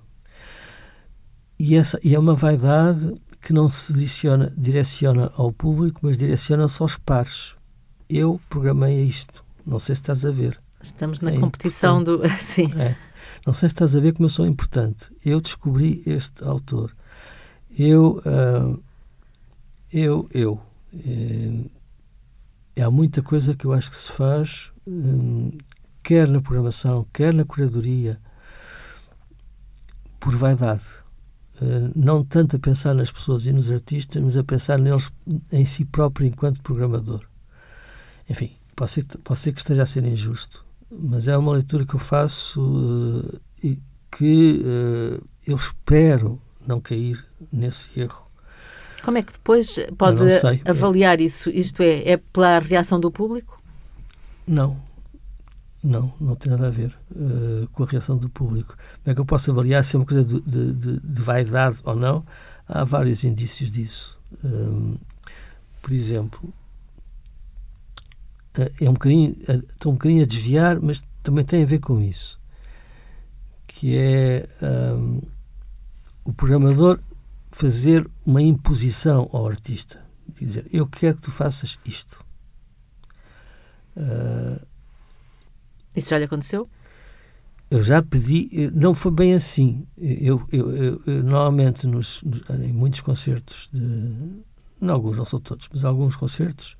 E, 1.59 1.75
essa, 1.75 1.99
e 2.03 2.13
é 2.13 2.19
uma 2.19 2.35
vaidade 2.35 3.13
que 3.41 3.51
não 3.51 3.69
se 3.71 3.93
direciona, 3.93 4.53
direciona 4.55 5.31
ao 5.35 5.51
público, 5.51 6.01
mas 6.03 6.17
direciona-se 6.17 6.81
aos 6.81 6.97
pares. 6.97 7.55
Eu 8.09 8.39
programei 8.49 9.03
isto. 9.03 9.43
Não 9.65 9.79
sei 9.79 9.95
se 9.95 10.01
estás 10.01 10.25
a 10.25 10.31
ver. 10.31 10.59
Estamos 10.81 11.19
na 11.19 11.31
é 11.31 11.39
competição 11.39 12.01
importante. 12.01 12.29
do. 12.29 12.37
Sim. 12.41 12.71
É. 12.79 12.95
Não 13.45 13.53
sei 13.53 13.69
se 13.69 13.73
estás 13.73 13.95
a 13.95 13.99
ver 13.99 14.13
como 14.13 14.25
eu 14.25 14.29
sou 14.29 14.45
importante. 14.45 15.09
Eu 15.25 15.41
descobri 15.41 16.03
este 16.05 16.43
autor. 16.43 16.95
Eu. 17.77 18.21
Uh, 18.25 18.86
eu. 19.91 20.27
Eu. 20.33 20.59
Uh, 20.93 21.69
há 22.81 22.91
muita 22.91 23.21
coisa 23.21 23.55
que 23.55 23.65
eu 23.65 23.73
acho 23.73 23.89
que 23.89 23.97
se 23.97 24.11
faz, 24.11 24.71
um, 24.85 25.51
quer 26.03 26.27
na 26.27 26.41
programação, 26.41 27.05
quer 27.13 27.33
na 27.33 27.45
curadoria, 27.45 28.19
por 30.19 30.35
vaidade. 30.35 30.83
Uh, 31.61 31.91
não 31.95 32.23
tanto 32.23 32.55
a 32.55 32.59
pensar 32.59 32.93
nas 32.93 33.11
pessoas 33.11 33.47
e 33.47 33.53
nos 33.53 33.71
artistas, 33.71 34.21
mas 34.21 34.37
a 34.37 34.43
pensar 34.43 34.77
neles 34.77 35.11
em 35.51 35.65
si 35.65 35.85
próprio 35.85 36.27
enquanto 36.27 36.61
programador. 36.61 37.25
Enfim, 38.29 38.51
pode 38.75 38.91
ser, 38.91 39.05
pode 39.23 39.39
ser 39.39 39.53
que 39.53 39.59
esteja 39.59 39.83
a 39.83 39.85
ser 39.85 40.05
injusto, 40.05 40.65
mas 40.91 41.27
é 41.27 41.37
uma 41.37 41.53
leitura 41.53 41.85
que 41.85 41.95
eu 41.95 41.99
faço 41.99 43.23
e 43.63 43.79
que 44.11 44.61
eu 45.45 45.55
espero 45.55 46.41
não 46.65 46.81
cair 46.81 47.23
nesse 47.51 47.97
erro. 47.97 48.26
Como 49.03 49.17
é 49.17 49.23
que 49.23 49.31
depois 49.31 49.79
pode 49.97 50.21
avaliar 50.65 51.21
isso? 51.21 51.49
Isto 51.49 51.81
é, 51.83 52.09
é 52.09 52.17
pela 52.17 52.59
reação 52.59 52.99
do 52.99 53.11
público? 53.11 53.61
Não, 54.45 54.77
não, 55.83 56.13
não 56.19 56.35
tem 56.35 56.51
nada 56.51 56.67
a 56.67 56.69
ver 56.69 56.97
uh, 57.11 57.67
com 57.71 57.83
a 57.83 57.85
reação 57.85 58.17
do 58.17 58.29
público. 58.29 58.75
Como 59.03 59.11
é 59.11 59.13
que 59.13 59.21
eu 59.21 59.25
posso 59.25 59.51
avaliar 59.51 59.83
se 59.83 59.95
é 59.95 59.99
uma 59.99 60.05
coisa 60.05 60.23
de, 60.23 60.73
de, 60.73 60.99
de 60.99 61.21
vaidade 61.21 61.77
ou 61.83 61.95
não? 61.95 62.25
Há 62.67 62.83
vários 62.83 63.23
indícios 63.23 63.71
disso. 63.71 64.17
Um, 64.43 64.97
por 65.81 65.93
exemplo, 65.93 66.53
uh, 68.57 68.71
é 68.81 68.89
um 68.89 68.93
bocadinho, 68.93 69.31
uh, 69.31 69.63
estou 69.69 69.91
um 69.91 69.95
bocadinho 69.95 70.23
a 70.23 70.25
desviar, 70.25 70.79
mas 70.81 71.03
também 71.21 71.45
tem 71.45 71.63
a 71.63 71.65
ver 71.65 71.79
com 71.79 72.01
isso. 72.01 72.39
Que 73.67 73.95
é 73.95 74.49
um, 74.61 75.21
o 76.25 76.33
programador 76.33 76.99
fazer 77.57 78.07
uma 78.23 78.39
imposição 78.39 79.27
ao 79.33 79.47
artista. 79.47 79.99
Dizer, 80.39 80.67
eu 80.71 80.85
quero 80.85 81.17
que 81.17 81.23
tu 81.23 81.31
faças 81.31 81.79
isto. 81.83 82.23
Uh, 83.95 84.63
isso 85.95 86.09
já 86.09 86.19
lhe 86.19 86.25
aconteceu? 86.25 86.69
Eu 87.71 87.81
já 87.81 88.03
pedi, 88.03 88.69
não 88.71 88.93
foi 88.93 89.11
bem 89.11 89.33
assim. 89.33 89.87
Eu, 89.97 90.45
eu, 90.51 90.71
eu, 90.71 91.01
eu 91.07 91.23
normalmente, 91.23 91.87
nos, 91.87 92.23
em 92.63 92.71
muitos 92.71 93.01
concertos, 93.01 93.67
de, 93.73 94.43
não 94.79 94.93
alguns, 94.93 95.17
não 95.17 95.25
são 95.25 95.39
todos, 95.39 95.67
mas 95.73 95.83
alguns 95.83 96.15
concertos, 96.15 96.77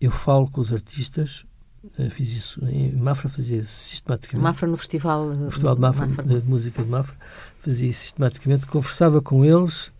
eu 0.00 0.12
falo 0.12 0.48
com 0.48 0.60
os 0.60 0.72
artistas. 0.72 1.44
Fiz 2.10 2.32
isso 2.32 2.64
em 2.66 2.92
Mafra, 2.92 3.28
fazia 3.28 3.64
sistematicamente. 3.64 4.42
Mafra 4.42 4.68
no 4.68 4.76
Festival, 4.76 5.30
no 5.30 5.50
festival 5.50 5.74
de 5.74 5.80
Mafra, 5.80 6.06
Mafra, 6.06 6.24
de 6.24 6.48
música 6.48 6.82
de 6.82 6.88
Mafra, 6.88 7.16
fazia 7.60 7.92
sistematicamente, 7.92 8.66
conversava 8.66 9.20
com 9.20 9.44
eles 9.44 9.92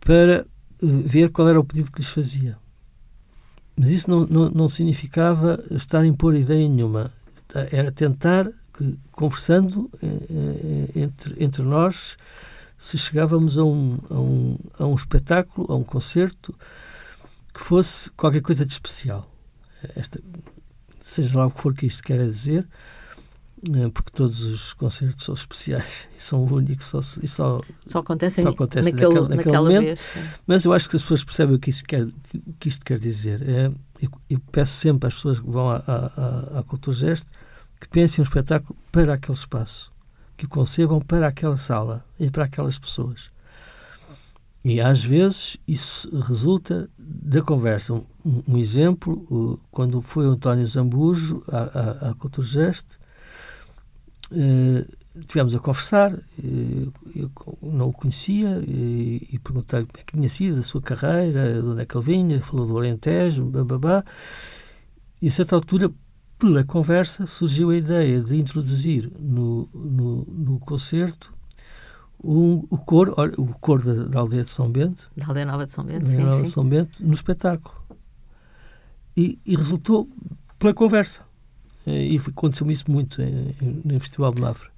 para 0.00 0.46
ver 0.80 1.30
qual 1.30 1.48
era 1.48 1.58
o 1.58 1.64
pedido 1.64 1.90
que 1.90 2.00
lhes 2.00 2.10
fazia. 2.10 2.58
Mas 3.76 3.88
isso 3.90 4.10
não, 4.10 4.26
não, 4.26 4.50
não 4.50 4.68
significava 4.68 5.62
estar 5.70 6.00
a 6.00 6.06
impor 6.06 6.34
ideia 6.34 6.68
nenhuma. 6.68 7.10
Era 7.70 7.90
tentar, 7.90 8.50
que, 8.72 8.98
conversando 9.12 9.90
eh, 10.02 10.06
eh, 10.06 11.00
entre, 11.00 11.44
entre 11.44 11.62
nós, 11.62 12.16
se 12.76 12.98
chegávamos 12.98 13.56
a 13.58 13.64
um, 13.64 13.98
a, 14.10 14.14
um, 14.14 14.58
a 14.78 14.86
um 14.86 14.94
espetáculo, 14.94 15.72
a 15.72 15.76
um 15.76 15.82
concerto, 15.82 16.54
que 17.52 17.60
fosse 17.60 18.10
qualquer 18.10 18.42
coisa 18.42 18.64
de 18.64 18.72
especial. 18.72 19.30
Esta, 19.94 20.20
seja 21.04 21.38
lá 21.38 21.46
o 21.46 21.50
que 21.50 21.60
for 21.60 21.74
que 21.74 21.84
isto 21.84 22.02
quer 22.02 22.26
dizer, 22.26 22.66
né, 23.68 23.90
porque 23.92 24.10
todos 24.10 24.42
os 24.42 24.72
concertos 24.72 25.26
são 25.26 25.34
especiais 25.34 26.08
e 26.16 26.22
são 26.22 26.42
únicos, 26.42 26.86
só, 26.86 27.00
e 27.22 27.28
só, 27.28 27.60
só 27.84 27.98
acontecem 27.98 28.42
só 28.42 28.50
acontece 28.50 28.90
naquele, 28.90 29.12
naquele, 29.12 29.36
naquele 29.36 29.58
momento. 29.58 29.84
Vez. 29.84 30.00
Mas 30.46 30.64
eu 30.64 30.72
acho 30.72 30.88
que 30.88 30.96
as 30.96 31.02
pessoas 31.02 31.22
percebem 31.22 31.56
o 31.56 31.58
que 31.58 31.68
isto 31.68 31.84
quer, 31.84 32.06
que 32.58 32.68
isto 32.68 32.82
quer 32.82 32.98
dizer. 32.98 33.46
É, 33.46 33.66
eu, 34.00 34.10
eu, 34.30 34.40
peço 34.50 34.72
sempre 34.72 35.06
às 35.06 35.14
pessoas 35.14 35.40
que 35.40 35.48
vão 35.48 35.68
à, 35.68 35.76
à, 35.76 36.58
à 36.60 36.62
Cultura 36.62 36.96
Gesto 36.96 37.26
que 37.78 37.88
pensem 37.88 38.22
um 38.22 38.26
espetáculo 38.26 38.74
para 38.90 39.14
aquele 39.14 39.36
espaço, 39.36 39.92
que 40.38 40.46
o 40.46 40.48
concebam 40.48 41.00
para 41.00 41.28
aquela 41.28 41.58
sala 41.58 42.02
e 42.18 42.30
para 42.30 42.44
aquelas 42.44 42.78
pessoas. 42.78 43.30
E 44.64 44.80
às 44.80 45.04
vezes 45.04 45.58
isso 45.68 46.08
resulta 46.20 46.88
da 46.98 47.42
conversa. 47.42 47.92
Um, 47.92 48.04
um 48.48 48.56
exemplo, 48.56 49.60
quando 49.70 50.00
foi 50.00 50.26
o 50.26 50.30
António 50.30 50.64
Zambujo 50.64 51.42
à, 51.48 51.58
à, 51.58 52.10
à 52.10 52.14
Cultura 52.14 52.46
Gesto, 52.46 52.98
Uh, 54.30 54.84
tivemos 55.26 55.54
a 55.54 55.60
conversar, 55.60 56.12
uh, 56.12 56.92
eu 57.14 57.30
não 57.62 57.88
o 57.88 57.92
conhecia 57.92 58.62
e, 58.66 59.28
e 59.32 59.38
perguntei-lhe 59.38 59.86
como 59.86 60.00
é 60.00 60.02
que 60.02 60.12
tinha 60.12 60.28
sido 60.28 60.60
a 60.60 60.62
sua 60.62 60.82
carreira, 60.82 61.60
de 61.62 61.68
onde 61.68 61.82
é 61.82 61.86
que 61.86 61.96
ele 61.96 62.04
vinha, 62.04 62.40
falou 62.40 62.66
do 62.66 62.76
Alentejo, 62.76 63.44
babá. 63.44 64.04
E 65.22 65.28
a 65.28 65.30
certa 65.30 65.54
altura, 65.54 65.90
pela 66.38 66.64
conversa, 66.64 67.26
surgiu 67.26 67.70
a 67.70 67.76
ideia 67.76 68.20
de 68.20 68.36
introduzir 68.36 69.10
no, 69.18 69.68
no, 69.72 70.24
no 70.24 70.58
concerto 70.58 71.32
um, 72.24 72.66
o 72.70 72.78
coro, 72.78 73.14
o 73.36 73.46
coro 73.60 73.84
da, 73.84 74.04
da, 74.04 74.20
aldeia 74.20 74.42
de 74.42 74.50
São 74.50 74.70
Bento. 74.70 75.10
Da 75.16 75.26
aldeia 75.26 75.46
Nova 75.46 75.66
de 75.66 75.72
São 75.72 75.84
Bento, 75.84 76.06
sim, 76.06 76.16
Nova 76.16 76.42
de 76.42 76.48
São 76.48 76.64
Bento, 76.64 76.90
no 77.00 77.14
espetáculo. 77.14 77.74
E, 79.16 79.38
e 79.44 79.54
resultou 79.54 80.08
pela 80.58 80.74
conversa. 80.74 81.22
Eh, 81.86 82.08
e 82.08 82.16
aconteceu-me 82.16 82.72
isso 82.72 82.90
muito 82.90 83.20
no 83.84 84.00
Festival 84.00 84.34
de 84.34 84.42
Mafra. 84.42 84.70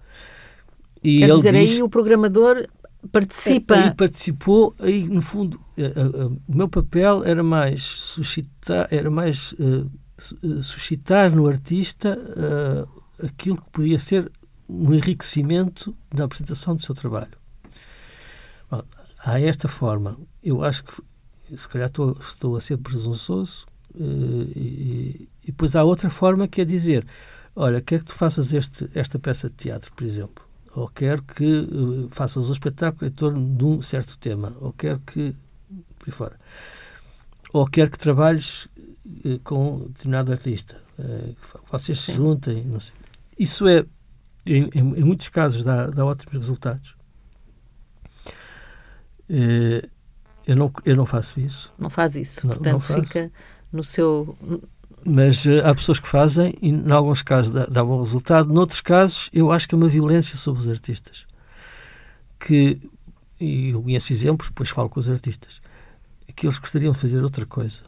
E 1.03 1.21
Quer 1.21 1.35
dizer, 1.35 1.53
diz, 1.53 1.73
aí 1.73 1.83
o 1.83 1.89
programador 1.89 2.67
participa. 3.13 3.77
Aí 3.77 3.95
participou, 3.95 4.75
aí 4.79 5.05
no 5.05 5.23
fundo, 5.23 5.61
eh, 5.77 5.93
eh, 5.95 6.27
o 6.49 6.57
meu 6.57 6.69
papel 6.69 7.25
era 7.25 7.43
mais 7.43 7.83
suscitar, 7.83 8.89
era 8.91 9.11
mais 9.11 9.53
uh, 9.53 9.91
suscitar 10.63 11.31
no 11.31 11.47
artista 11.47 12.19
uh, 12.19 13.25
aquilo 13.25 13.57
que 13.57 13.71
podia 13.71 13.99
ser 13.99 14.31
um 14.69 14.93
enriquecimento 14.95 15.97
da 16.13 16.25
apresentação 16.25 16.75
do 16.75 16.83
seu 16.83 16.95
trabalho. 16.95 17.37
Bom, 18.71 18.83
há 19.19 19.41
esta 19.41 19.69
forma. 19.69 20.17
Eu 20.43 20.63
acho 20.65 20.85
que, 20.85 21.03
se 21.57 21.69
calhar, 21.69 21.89
estou, 21.89 22.17
estou 22.19 22.57
a 22.57 22.61
ser 22.61 22.77
presunçoso, 22.79 23.67
uh, 23.95 24.53
e, 24.57 25.29
e, 25.43 25.47
depois 25.47 25.75
há 25.77 25.85
outra 25.85 26.11
forma 26.11 26.49
que 26.49 26.61
é 26.61 26.65
dizer: 26.65 27.07
olha, 27.55 27.81
quero 27.81 28.05
que 28.05 28.11
tu 28.11 28.15
faças 28.15 28.53
este, 28.53 28.89
esta 28.95 29.19
peça 29.19 29.49
de 29.49 29.57
teatro, 29.57 29.93
por 29.93 30.05
exemplo, 30.05 30.45
ou 30.75 30.89
quero 30.89 31.23
que 31.23 31.45
uh, 31.45 32.09
faças 32.11 32.49
um 32.49 32.53
espetáculo 32.53 33.09
em 33.09 33.13
torno 33.13 33.57
de 33.57 33.65
um 33.65 33.83
certo 33.83 34.19
tema, 34.19 34.57
ou 34.61 34.73
quero 34.73 35.01
que. 35.01 35.35
por 35.99 36.09
aí 36.09 36.13
fora. 36.13 36.41
Ou 37.53 37.67
quero 37.67 37.91
que 37.91 37.99
trabalhes 37.99 38.65
uh, 38.65 39.39
com 39.45 39.87
determinado 39.89 40.33
artista, 40.33 40.81
que 40.97 41.71
vocês 41.71 42.01
se 42.01 42.13
juntem, 42.13 42.65
não 42.65 42.81
sei. 42.81 42.95
Isso 43.39 43.69
é, 43.69 43.85
em, 44.47 44.71
em, 44.75 45.05
muitos 45.05 45.29
casos, 45.29 45.65
dá, 45.65 45.87
dá 45.89 46.05
ótimos 46.05 46.35
resultados. 46.35 46.97
Eu 50.47 50.55
não, 50.55 50.73
eu 50.85 50.97
não 50.97 51.05
faço 51.05 51.41
isso. 51.41 51.73
Não 51.77 51.91
faz 51.91 52.15
isso. 52.15 52.47
Não, 52.47 52.55
Portanto, 52.55 52.73
não 52.73 52.81
fica 52.81 53.33
no 53.73 53.83
seu. 53.83 54.37
Mas 55.05 55.45
uh, 55.45 55.65
há 55.65 55.75
pessoas 55.75 55.99
que 55.99 56.09
fazem 56.09 56.55
e, 56.63 56.71
em 56.71 56.91
alguns 56.91 57.23
casos, 57.23 57.53
dá, 57.53 57.67
dá 57.67 57.85
bom 57.85 57.99
resultado. 58.01 58.53
Noutros 58.53 58.81
casos, 58.81 59.29
eu 59.33 59.51
acho 59.51 59.69
que 59.69 59.75
é 59.75 59.79
uma 59.79 59.89
violência 59.89 60.37
sobre 60.37 60.61
os 60.61 60.69
artistas. 60.69 61.27
Que, 62.39 62.81
e 63.41 63.71
eu 63.71 63.83
conheço 63.83 64.13
exemplos, 64.13 64.49
depois 64.49 64.69
falo 64.69 64.89
com 64.89 65.01
os 65.01 65.09
artistas, 65.09 65.61
que 66.35 66.47
eles 66.47 66.59
gostariam 66.59 66.93
de 66.93 66.99
fazer 66.99 67.23
outra 67.23 67.45
coisa. 67.45 67.81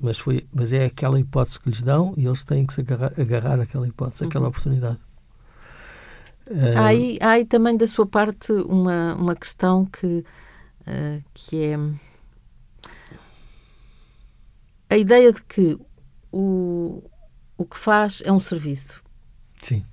Mas, 0.00 0.18
foi, 0.18 0.46
mas 0.54 0.72
é 0.72 0.84
aquela 0.84 1.18
hipótese 1.18 1.60
que 1.60 1.68
lhes 1.68 1.82
dão 1.82 2.14
e 2.16 2.26
eles 2.26 2.42
têm 2.42 2.66
que 2.66 2.74
se 2.74 2.80
agarrar, 2.80 3.12
agarrar 3.18 3.60
àquela 3.60 3.86
hipótese, 3.86 4.24
àquela 4.24 4.44
uhum. 4.44 4.50
oportunidade. 4.50 4.98
Há 6.76 6.86
aí, 6.86 7.18
há 7.20 7.30
aí 7.30 7.44
também 7.44 7.76
da 7.76 7.86
sua 7.86 8.06
parte 8.06 8.52
uma, 8.52 9.14
uma 9.14 9.34
questão 9.34 9.86
que, 9.86 10.06
uh, 10.06 11.22
que 11.34 11.62
é 11.62 11.78
a 14.92 14.96
ideia 14.98 15.32
de 15.32 15.42
que 15.42 15.78
o, 16.30 17.02
o 17.56 17.64
que 17.64 17.78
faz 17.78 18.22
é 18.26 18.30
um 18.30 18.38
serviço. 18.38 19.02
Sim. 19.62 19.84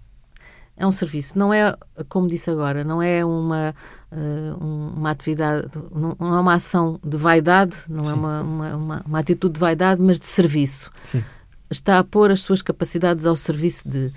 É 0.76 0.86
um 0.86 0.92
serviço, 0.92 1.38
não 1.38 1.54
é, 1.54 1.76
como 2.08 2.28
disse 2.28 2.50
agora, 2.50 2.84
não 2.84 3.02
é 3.02 3.24
uma, 3.24 3.76
uh, 4.12 4.58
uma 4.58 5.12
atividade, 5.12 5.68
não, 5.94 6.16
não, 6.20 6.36
é 6.36 6.40
uma 6.40 6.54
ação 6.54 7.00
de 7.04 7.16
vaidade, 7.16 7.78
não 7.88 8.04
é 8.04 8.08
Sim. 8.08 8.12
é 8.12 8.14
uma, 8.14 8.42
uma, 8.42 8.76
uma, 8.76 9.04
uma, 9.06 9.20
atitude 9.20 9.54
de 9.54 9.60
vaidade, 9.60 10.02
mas 10.02 10.20
de 10.20 10.26
serviço. 10.26 10.92
Sim. 11.04 11.24
Está 11.70 12.00
a 12.00 12.04
pôr 12.04 12.32
as 12.32 12.42
suas 12.42 12.62
capacidades 12.62 13.26
ao 13.26 13.36
serviço 13.36 13.88
de. 13.88 14.12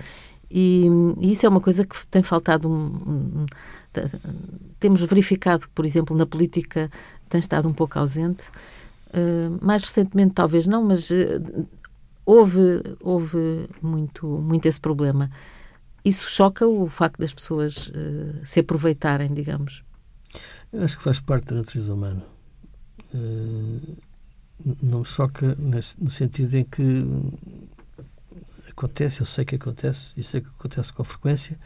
E, 0.55 0.87
e 1.19 1.31
isso 1.31 1.47
é 1.47 1.49
uma 1.49 1.59
coisa 1.59 1.83
que 1.83 2.05
tem 2.05 2.21
faltado. 2.21 2.69
Um, 2.69 2.85
um, 2.85 3.45
temos 4.79 5.01
verificado, 5.01 5.67
por 5.73 5.83
exemplo, 5.83 6.15
na 6.15 6.27
política, 6.27 6.91
tem 7.27 7.39
estado 7.39 7.67
um 7.67 7.73
pouco 7.73 7.97
ausente. 7.97 8.49
Uh, 9.09 9.57
mais 9.65 9.81
recentemente, 9.81 10.35
talvez 10.35 10.67
não, 10.67 10.83
mas 10.83 11.09
uh, 11.09 11.67
houve, 12.23 12.83
houve 13.01 13.67
muito, 13.81 14.27
muito 14.27 14.67
esse 14.67 14.79
problema. 14.79 15.31
Isso 16.05 16.29
choca 16.29 16.67
o 16.67 16.87
facto 16.87 17.17
das 17.17 17.33
pessoas 17.33 17.87
uh, 17.87 18.45
se 18.45 18.59
aproveitarem, 18.59 19.33
digamos? 19.33 19.83
Eu 20.71 20.83
acho 20.83 20.97
que 20.97 21.03
faz 21.03 21.19
parte 21.19 21.45
da 21.45 21.55
natureza 21.55 21.91
humana. 21.91 22.23
não 24.83 25.03
choca 25.03 25.55
nesse, 25.57 26.03
no 26.03 26.11
sentido 26.11 26.53
em 26.55 26.63
que 26.63 27.05
acontece, 28.85 29.21
eu 29.21 29.25
sei 29.25 29.45
que 29.45 29.55
acontece, 29.55 30.13
e 30.17 30.23
sei 30.23 30.41
que 30.41 30.47
acontece 30.47 30.91
com 30.91 31.03
frequência, 31.03 31.59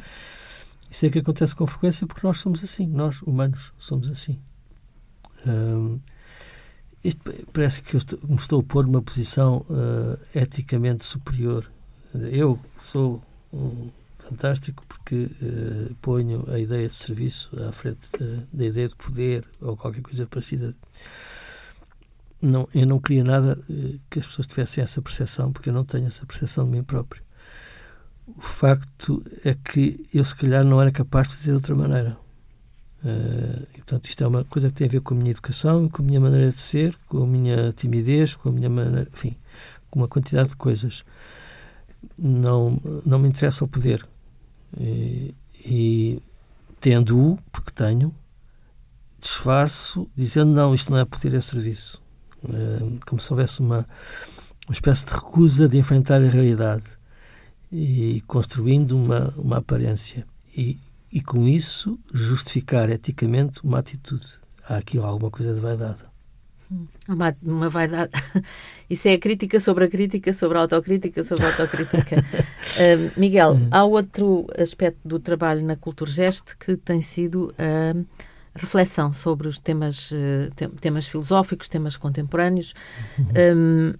e 0.90 0.96
sei 0.96 1.10
que 1.10 1.20
acontece 1.20 1.56
com 1.56 1.66
frequência 1.66 2.06
porque 2.06 2.26
nós 2.26 2.38
somos 2.38 2.64
assim, 2.64 2.88
nós, 2.88 3.22
humanos, 3.22 3.74
somos 3.78 4.10
assim. 4.10 4.40
Isto 7.04 7.32
parece 7.54 7.82
que 7.82 7.96
eu 7.96 7.98
estou, 8.00 8.20
me 8.28 8.36
estou 8.36 8.60
a 8.60 8.64
pôr 8.64 8.86
numa 8.86 9.02
posição 9.02 9.66
uh, 9.70 10.20
eticamente 10.36 11.06
superior. 11.06 11.70
Eu 12.14 12.60
sou 12.80 13.22
um 13.54 13.90
fantástico 14.18 14.84
porque 14.88 15.30
uh, 15.42 15.96
ponho 16.02 16.44
a 16.52 16.60
ideia 16.60 16.88
de 16.88 16.94
serviço 16.94 17.50
à 17.64 17.72
frente 17.72 18.12
da, 18.12 18.44
da, 18.52 18.66
ideia 18.66 18.88
de 18.88 18.96
poder 18.96 19.46
ou 19.62 19.78
qualquer 19.78 20.02
coisa 20.02 20.26
parecida. 20.26 20.76
Não, 22.42 22.68
eu 22.74 22.86
não 22.86 23.00
queria 23.00 23.24
nada 23.24 23.60
uh, 23.70 24.00
que 24.10 24.20
as 24.20 24.28
pessoas 24.28 24.48
tivessem 24.48 24.84
essa 24.84 25.02
percepção, 25.02 25.52
porque 25.52 25.70
eu 25.70 25.74
não 25.74 25.84
tenho 25.84 26.06
essa 26.06 26.26
percepção 26.26 26.66
de 26.66 26.72
mim 26.72 26.84
próprio. 26.84 27.24
O 28.28 28.42
facto 28.42 29.24
é 29.44 29.54
que 29.54 30.06
eu, 30.14 30.24
se 30.24 30.36
calhar, 30.36 30.64
não 30.64 30.82
era 30.82 30.92
capaz 30.92 31.30
de 31.30 31.36
fazer 31.36 31.52
de 31.52 31.56
outra 31.56 31.76
maneira. 31.76 32.18
Uh, 33.04 33.68
e, 33.74 33.78
portanto, 33.78 34.06
isto 34.06 34.24
é 34.24 34.28
uma 34.28 34.44
coisa 34.44 34.68
que 34.68 34.76
tem 34.76 34.88
a 34.88 34.90
ver 34.90 35.02
com 35.02 35.14
a 35.14 35.18
minha 35.18 35.32
educação, 35.32 35.88
com 35.90 36.02
a 36.02 36.06
minha 36.06 36.20
maneira 36.20 36.52
de 36.52 36.60
ser, 36.60 36.96
com 37.08 37.24
a 37.24 37.28
minha 37.28 37.72
timidez, 37.74 38.36
com 38.36 38.50
a 38.50 38.52
minha 38.52 38.70
maneira, 38.70 39.08
enfim, 39.14 39.36
com 39.90 40.00
uma 40.00 40.08
quantidade 40.08 40.50
de 40.50 40.56
coisas. 40.56 41.04
Não, 42.20 42.80
não 43.06 43.18
me 43.18 43.30
interessa 43.30 43.64
o 43.64 43.68
poder. 43.68 44.08
E, 44.80 45.34
e 45.66 46.22
tendo-o, 46.80 47.38
porque 47.52 47.72
tenho, 47.72 48.14
disfarço 49.20 50.08
dizendo 50.16 50.52
não, 50.52 50.74
isto 50.74 50.92
não 50.92 51.00
é 51.00 51.06
poder, 51.06 51.34
é 51.34 51.42
serviço. 51.42 52.02
Uh, 52.44 53.00
como 53.06 53.20
se 53.20 53.32
houvesse 53.32 53.60
uma, 53.60 53.88
uma 54.68 54.74
espécie 54.74 55.06
de 55.06 55.14
recusa 55.14 55.68
de 55.68 55.78
enfrentar 55.78 56.22
a 56.22 56.30
realidade 56.30 56.86
e 57.72 58.22
construindo 58.28 58.92
uma, 58.92 59.34
uma 59.38 59.58
aparência. 59.58 60.26
E, 60.56 60.80
e 61.12 61.22
com 61.22 61.48
isso 61.48 62.00
justificar 62.14 62.90
eticamente 62.90 63.60
uma 63.64 63.80
atitude. 63.80 64.26
Há 64.68 64.78
aqui 64.78 64.98
alguma 64.98 65.32
coisa 65.32 65.54
de 65.54 65.60
vaidade. 65.60 66.00
Hum, 66.72 66.86
uma, 67.08 67.36
uma 67.42 67.70
vaidade. 67.70 68.12
Isso 68.90 69.08
é 69.08 69.14
a 69.14 69.20
crítica 69.20 69.60
sobre 69.60 69.86
a 69.86 69.88
crítica, 69.88 70.34
sobre 70.34 70.58
a 70.58 70.62
autocrítica, 70.62 71.24
sobre 71.24 71.46
a 71.46 71.50
autocrítica. 71.50 72.18
uh, 72.20 73.12
Miguel, 73.20 73.54
hum. 73.54 73.68
há 73.72 73.84
outro 73.84 74.48
aspecto 74.58 75.00
do 75.06 75.20
trabalho 75.20 75.64
na 75.64 75.76
Culturgest 75.76 76.56
que 76.58 76.76
tem 76.76 77.02
sido 77.02 77.54
a 77.58 77.96
reflexão 78.58 79.14
sobre 79.14 79.48
os 79.48 79.60
temas, 79.60 80.12
uh, 80.12 80.76
temas 80.82 81.08
filosóficos, 81.08 81.68
temas 81.68 81.96
contemporâneos. 81.96 82.74
Uhum. 83.18 83.26
Um, 83.58 83.94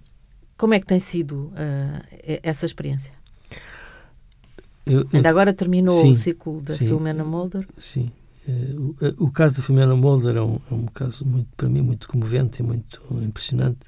como 0.58 0.74
é 0.74 0.80
que 0.80 0.86
tem 0.86 0.98
sido 0.98 1.52
uh, 1.52 2.40
essa 2.42 2.66
experiência? 2.66 3.12
Eu, 4.84 5.00
eu, 5.00 5.08
Ainda 5.14 5.30
agora 5.30 5.52
terminou 5.52 6.00
sim, 6.00 6.10
o 6.10 6.16
ciclo 6.16 6.60
da 6.60 6.74
sim, 6.74 6.86
Filomena 6.86 7.22
Mulder? 7.22 7.66
Sim. 7.78 8.10
Uh, 8.46 8.96
o, 9.00 9.06
eh, 9.06 9.14
o, 9.18 9.30
caso 9.30 9.56
da 9.56 9.62
Filomena 9.62 9.94
Mulder 9.94 10.36
é 10.36 10.42
um, 10.42 10.58
é 10.70 10.74
um, 10.74 10.86
caso, 10.86 11.24
muito, 11.24 11.48
para 11.56 11.68
mim, 11.68 11.82
muito 11.82 12.08
comovente 12.08 12.60
e 12.60 12.64
muito 12.64 13.00
impressionante. 13.22 13.86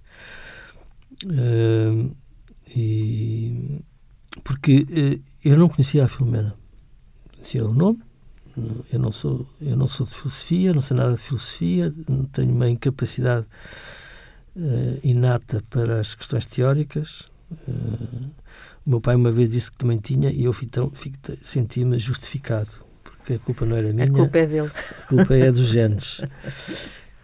Uh, 1.24 2.14
e, 2.68 3.82
porque 4.44 5.20
eu 5.44 5.58
não 5.58 5.68
conhecia 5.68 6.04
a 6.04 6.08
Filomena. 6.08 6.54
Conhecia 7.32 7.66
o 7.66 7.74
nome. 7.74 8.00
Eu 8.92 8.98
não 8.98 9.12
sou 9.12 9.46
eu 9.60 9.76
não 9.76 9.88
sou 9.88 10.06
de 10.06 10.14
filosofia, 10.14 10.72
não 10.72 10.82
sei 10.82 10.96
nada 10.96 11.14
de 11.14 11.20
filosofia, 11.20 11.92
tenho 12.32 12.52
uma 12.52 12.68
incapacidade 12.68 13.46
inata 15.02 15.62
para 15.70 16.00
as 16.00 16.14
questões 16.14 16.44
teóricas. 16.44 17.28
O 18.86 18.90
meu 18.90 19.00
pai 19.00 19.14
uma 19.14 19.30
vez 19.30 19.50
disse 19.50 19.70
que 19.70 19.78
também 19.78 19.98
tinha 19.98 20.30
e 20.30 20.44
eu 20.44 20.56
então, 20.62 20.92
senti-me 21.42 21.98
justificado, 21.98 22.70
porque 23.02 23.34
a 23.34 23.38
culpa 23.38 23.64
não 23.66 23.76
era 23.76 23.92
minha. 23.92 24.06
A 24.06 24.10
culpa 24.10 24.38
é 24.38 24.46
dele. 24.46 24.70
A 25.02 25.06
culpa 25.06 25.34
é 25.34 25.52
dos 25.52 25.66
genes. 25.68 26.20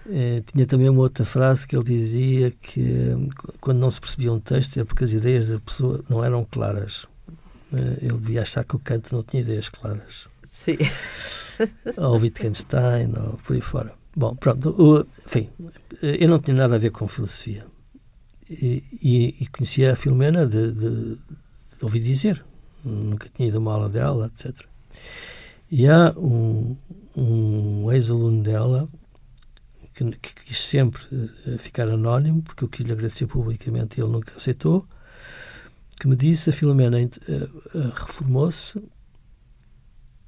É, 0.08 0.42
tinha 0.52 0.66
também 0.66 0.88
uma 0.88 1.00
outra 1.00 1.24
frase 1.24 1.66
que 1.66 1.74
ele 1.76 1.84
dizia 1.84 2.52
que 2.62 3.28
quando 3.60 3.78
não 3.78 3.90
se 3.90 4.00
percebia 4.00 4.32
um 4.32 4.38
texto 4.38 4.78
é 4.78 4.84
porque 4.84 5.04
as 5.04 5.12
ideias 5.12 5.48
da 5.48 5.58
pessoa 5.58 6.04
não 6.08 6.24
eram 6.24 6.44
claras. 6.44 7.06
Ele 8.00 8.16
devia 8.16 8.42
achar 8.42 8.64
que 8.64 8.76
o 8.76 8.78
Kant 8.78 9.12
não 9.12 9.22
tinha 9.22 9.42
ideias 9.42 9.68
claras. 9.68 10.28
Sim. 10.46 10.78
ou 11.98 12.18
Wittgenstein, 12.18 13.12
ou 13.16 13.36
por 13.38 13.54
aí 13.54 13.60
fora. 13.60 13.92
Bom, 14.14 14.34
pronto. 14.34 14.70
O, 14.70 15.06
enfim, 15.26 15.50
eu 16.00 16.28
não 16.28 16.38
tinha 16.38 16.56
nada 16.56 16.76
a 16.76 16.78
ver 16.78 16.90
com 16.90 17.06
filosofia. 17.06 17.66
E, 18.48 18.82
e, 19.02 19.36
e 19.40 19.46
conhecia 19.48 19.92
a 19.92 19.96
Filomena 19.96 20.46
de, 20.46 20.72
de, 20.72 21.18
ouvi 21.82 21.98
dizer, 21.98 22.44
nunca 22.84 23.28
tinha 23.34 23.48
ido 23.48 23.58
a 23.58 23.60
uma 23.60 23.74
aula 23.74 23.88
dela, 23.88 24.30
etc. 24.32 24.64
E 25.70 25.88
há 25.88 26.12
um, 26.16 26.76
um 27.16 27.92
ex-aluno 27.92 28.42
dela 28.42 28.88
que, 29.92 30.04
que, 30.12 30.44
quis 30.44 30.60
sempre 30.60 31.02
uh, 31.12 31.58
ficar 31.58 31.88
anónimo, 31.88 32.42
porque 32.42 32.62
eu 32.62 32.68
quis 32.68 32.86
lhe 32.86 32.92
agradecer 32.92 33.26
publicamente 33.26 33.98
e 33.98 34.02
ele 34.02 34.12
nunca 34.12 34.34
aceitou, 34.36 34.86
que 35.98 36.06
me 36.06 36.14
disse, 36.14 36.50
a 36.50 36.52
Filomena 36.52 36.98
uh, 36.98 37.78
uh, 37.78 37.92
reformou-se 37.94 38.80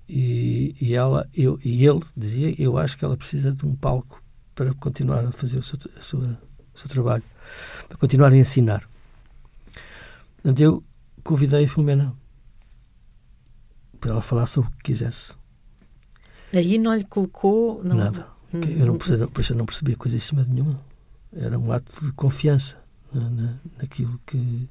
e, 0.08 0.74
e, 0.80 0.94
ela, 0.94 1.28
eu, 1.34 1.58
e 1.64 1.84
ele 1.86 2.00
dizia, 2.16 2.54
eu 2.60 2.78
acho 2.78 2.96
que 2.96 3.04
ela 3.04 3.16
precisa 3.16 3.52
de 3.52 3.66
um 3.66 3.74
palco 3.74 4.22
para 4.54 4.72
continuar 4.74 5.24
a 5.24 5.32
fazer 5.32 5.58
o 5.58 5.62
seu, 5.62 5.78
a 5.96 6.00
sua, 6.00 6.40
o 6.74 6.78
seu 6.78 6.88
trabalho, 6.88 7.24
para 7.88 7.98
continuar 7.98 8.32
a 8.32 8.36
ensinar. 8.36 8.88
Portanto, 10.36 10.60
eu 10.60 10.82
convidei 11.22 11.64
a 11.64 11.68
Filomena 11.68 12.14
para 14.00 14.12
ela 14.12 14.22
falar 14.22 14.46
sobre 14.46 14.70
o 14.70 14.72
que 14.76 14.84
quisesse. 14.84 15.32
Aí 16.52 16.78
não 16.78 16.94
lhe 16.94 17.04
colocou 17.04 17.82
não, 17.84 17.96
nada, 17.96 18.26
Uhum. 18.52 18.62
Eu 18.62 18.86
não 18.86 18.96
percebia, 18.96 19.28
eu 19.50 19.56
não 19.56 19.66
percebia 19.66 19.96
coisíssima 19.96 20.44
nenhuma. 20.48 20.80
Era 21.34 21.58
um 21.58 21.70
ato 21.70 22.04
de 22.04 22.12
confiança 22.12 22.76
na, 23.12 23.58
naquilo 23.78 24.18
que. 24.26 24.68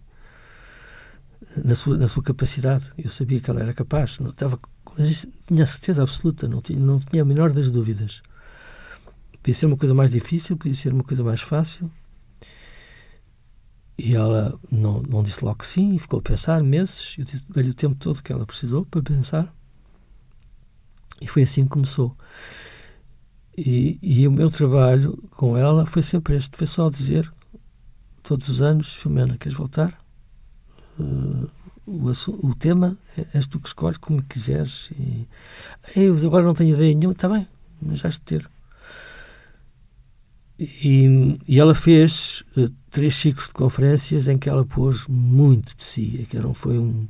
Na 1.63 1.76
sua, 1.76 1.97
na 1.97 2.08
sua 2.08 2.23
capacidade. 2.23 2.91
Eu 2.97 3.12
sabia 3.12 3.39
que 3.39 3.50
ela 3.50 3.62
era 3.62 3.73
capaz. 3.73 4.19
Não 4.19 4.32
estava, 4.32 4.60
tinha 5.45 5.65
certeza 5.65 6.01
absoluta, 6.01 6.47
não 6.47 6.62
tinha, 6.62 6.79
não 6.79 6.99
tinha 6.99 7.21
a 7.21 7.25
menor 7.25 7.51
das 7.51 7.71
dúvidas. 7.71 8.21
Podia 9.33 9.53
ser 9.53 9.65
uma 9.67 9.77
coisa 9.77 9.93
mais 9.93 10.12
difícil, 10.12 10.57
podia 10.57 10.73
ser 10.73 10.93
uma 10.93 11.03
coisa 11.03 11.23
mais 11.23 11.41
fácil. 11.41 11.89
E 13.97 14.13
ela 14.13 14.60
não, 14.71 15.01
não 15.01 15.23
disse 15.23 15.43
logo 15.43 15.57
que 15.57 15.65
sim, 15.65 15.97
ficou 15.97 16.19
a 16.19 16.21
pensar 16.21 16.62
meses. 16.63 17.15
Eu 17.17 17.25
dei-lhe 17.49 17.69
o 17.71 17.73
tempo 17.73 17.95
todo 17.95 18.21
que 18.21 18.31
ela 18.31 18.45
precisou 18.45 18.86
para 18.86 19.01
pensar. 19.01 19.53
E 21.19 21.27
foi 21.27 21.43
assim 21.43 21.63
que 21.63 21.69
começou. 21.69 22.15
E, 23.57 23.97
e, 24.01 24.27
o 24.27 24.31
meu 24.31 24.51
trabalho 24.51 25.17
com 25.31 25.57
ela 25.57 25.86
foi 25.86 26.03
sempre 26.03 26.36
este: 26.36 26.55
foi 26.55 26.67
só 26.67 26.89
dizer, 26.89 27.31
todos 28.21 28.49
os 28.49 28.62
anos, 28.62 28.93
Filomena, 28.93 29.36
queres 29.38 29.57
voltar? 29.57 29.97
Uh, 30.99 31.49
o, 31.88 32.12
o, 32.47 32.54
tema 32.54 32.97
é, 33.17 33.26
és 33.34 33.47
tu 33.47 33.60
que 33.60 33.69
escolhes 33.69 33.97
como 33.97 34.21
quiseres. 34.21 34.89
E, 34.91 35.28
eu 35.95 36.13
agora 36.28 36.43
não 36.43 36.54
tenho 36.54 36.76
ideia 36.76 36.93
nenhuma, 36.93 37.13
está 37.13 37.30
bem, 37.30 37.47
mas 37.82 38.00
já 38.00 38.10
de 38.10 38.19
ter. 38.21 38.50
E, 40.60 41.38
e 41.47 41.60
ela 41.60 41.73
fez 41.73 42.43
uh, 42.58 42.69
três 42.89 43.15
ciclos 43.15 43.47
de 43.47 43.54
conferências 43.54 44.28
em 44.28 44.38
que 44.38 44.50
ela 44.50 44.65
pôs 44.65 45.08
muito 45.08 45.76
de 45.76 45.84
si. 45.84 46.28
Que 46.30 46.38
eram, 46.38 46.54
foi 46.54 46.78
um, 46.78 47.08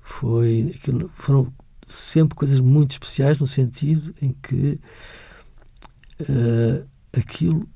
foi, 0.00 0.74
foram 1.14 1.52
sempre 1.86 2.36
coisas 2.36 2.60
muito 2.60 2.90
especiais 2.90 3.38
no 3.38 3.46
sentido 3.46 4.14
em 4.20 4.34
que 4.42 4.78
uh, 6.20 6.86
aquilo 7.12 7.66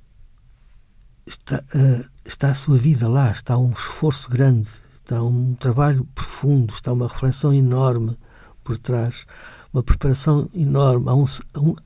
está, 1.27 1.65
uh, 1.75 2.11
está 2.25 2.51
a 2.51 2.55
sua 2.55 2.77
vida 2.77 3.09
lá, 3.09 3.31
está 3.31 3.57
um 3.57 3.71
esforço 3.71 4.29
grande, 4.29 4.69
está 5.13 5.23
um 5.23 5.55
trabalho 5.55 6.09
profundo, 6.15 6.73
está 6.73 6.91
uma 6.91 7.07
reflexão 7.07 7.53
enorme 7.53 8.17
por 8.65 8.79
trás, 8.79 9.27
uma 9.73 9.83
preparação 9.83 10.49
enorme, 10.55 11.09
há 11.09 11.15
um, 11.15 11.27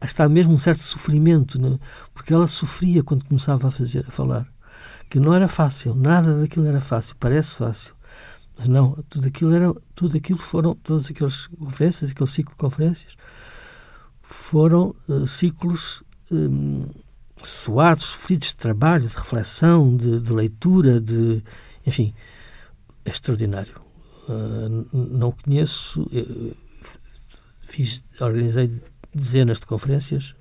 está 0.03 0.29
mesmo 0.29 0.53
um 0.53 0.59
certo 0.59 0.83
sofrimento, 0.83 1.61
né? 1.61 1.79
porque 2.15 2.33
ela 2.33 2.47
sofria 2.47 3.03
quando 3.03 3.25
começava 3.25 3.67
a 3.67 3.71
fazer, 3.71 4.05
a 4.07 4.11
falar, 4.11 4.47
que 5.11 5.19
não 5.19 5.35
era 5.35 5.49
fácil, 5.49 5.95
nada 5.95 6.41
daquilo 6.41 6.67
era 6.67 6.81
fácil, 6.81 7.17
parece 7.19 7.57
fácil, 7.57 7.95
mas 8.57 8.69
não, 8.69 8.93
tudo 9.09 9.27
aquilo 9.27 9.53
era, 9.53 9.75
tudo 9.95 10.17
aquilo 10.17 10.39
foram, 10.39 10.75
todas 10.77 11.11
aquelas 11.11 11.49
conferências, 11.49 12.11
aquele 12.11 12.31
ciclo 12.31 12.53
de 12.53 12.59
conferências, 12.59 13.17
foram 14.23 14.95
uh, 15.09 15.27
ciclos 15.27 16.03
um, 16.31 16.87
suados, 17.43 18.05
sofridos 18.05 18.49
de 18.49 18.57
trabalho, 18.57 19.07
de 19.07 19.15
reflexão, 19.15 19.97
de, 19.97 20.21
de 20.21 20.33
leitura, 20.33 21.01
de 21.01 21.43
enfim, 21.87 22.13
é 23.07 23.11
extraordinário. 23.11 23.81
Uh, 24.29 24.87
não 24.93 25.31
conheço, 25.33 26.07
fiz, 27.63 28.03
organizei 28.21 28.83
dezenas 29.15 29.61
de 29.61 29.67
conferências, 29.67 30.35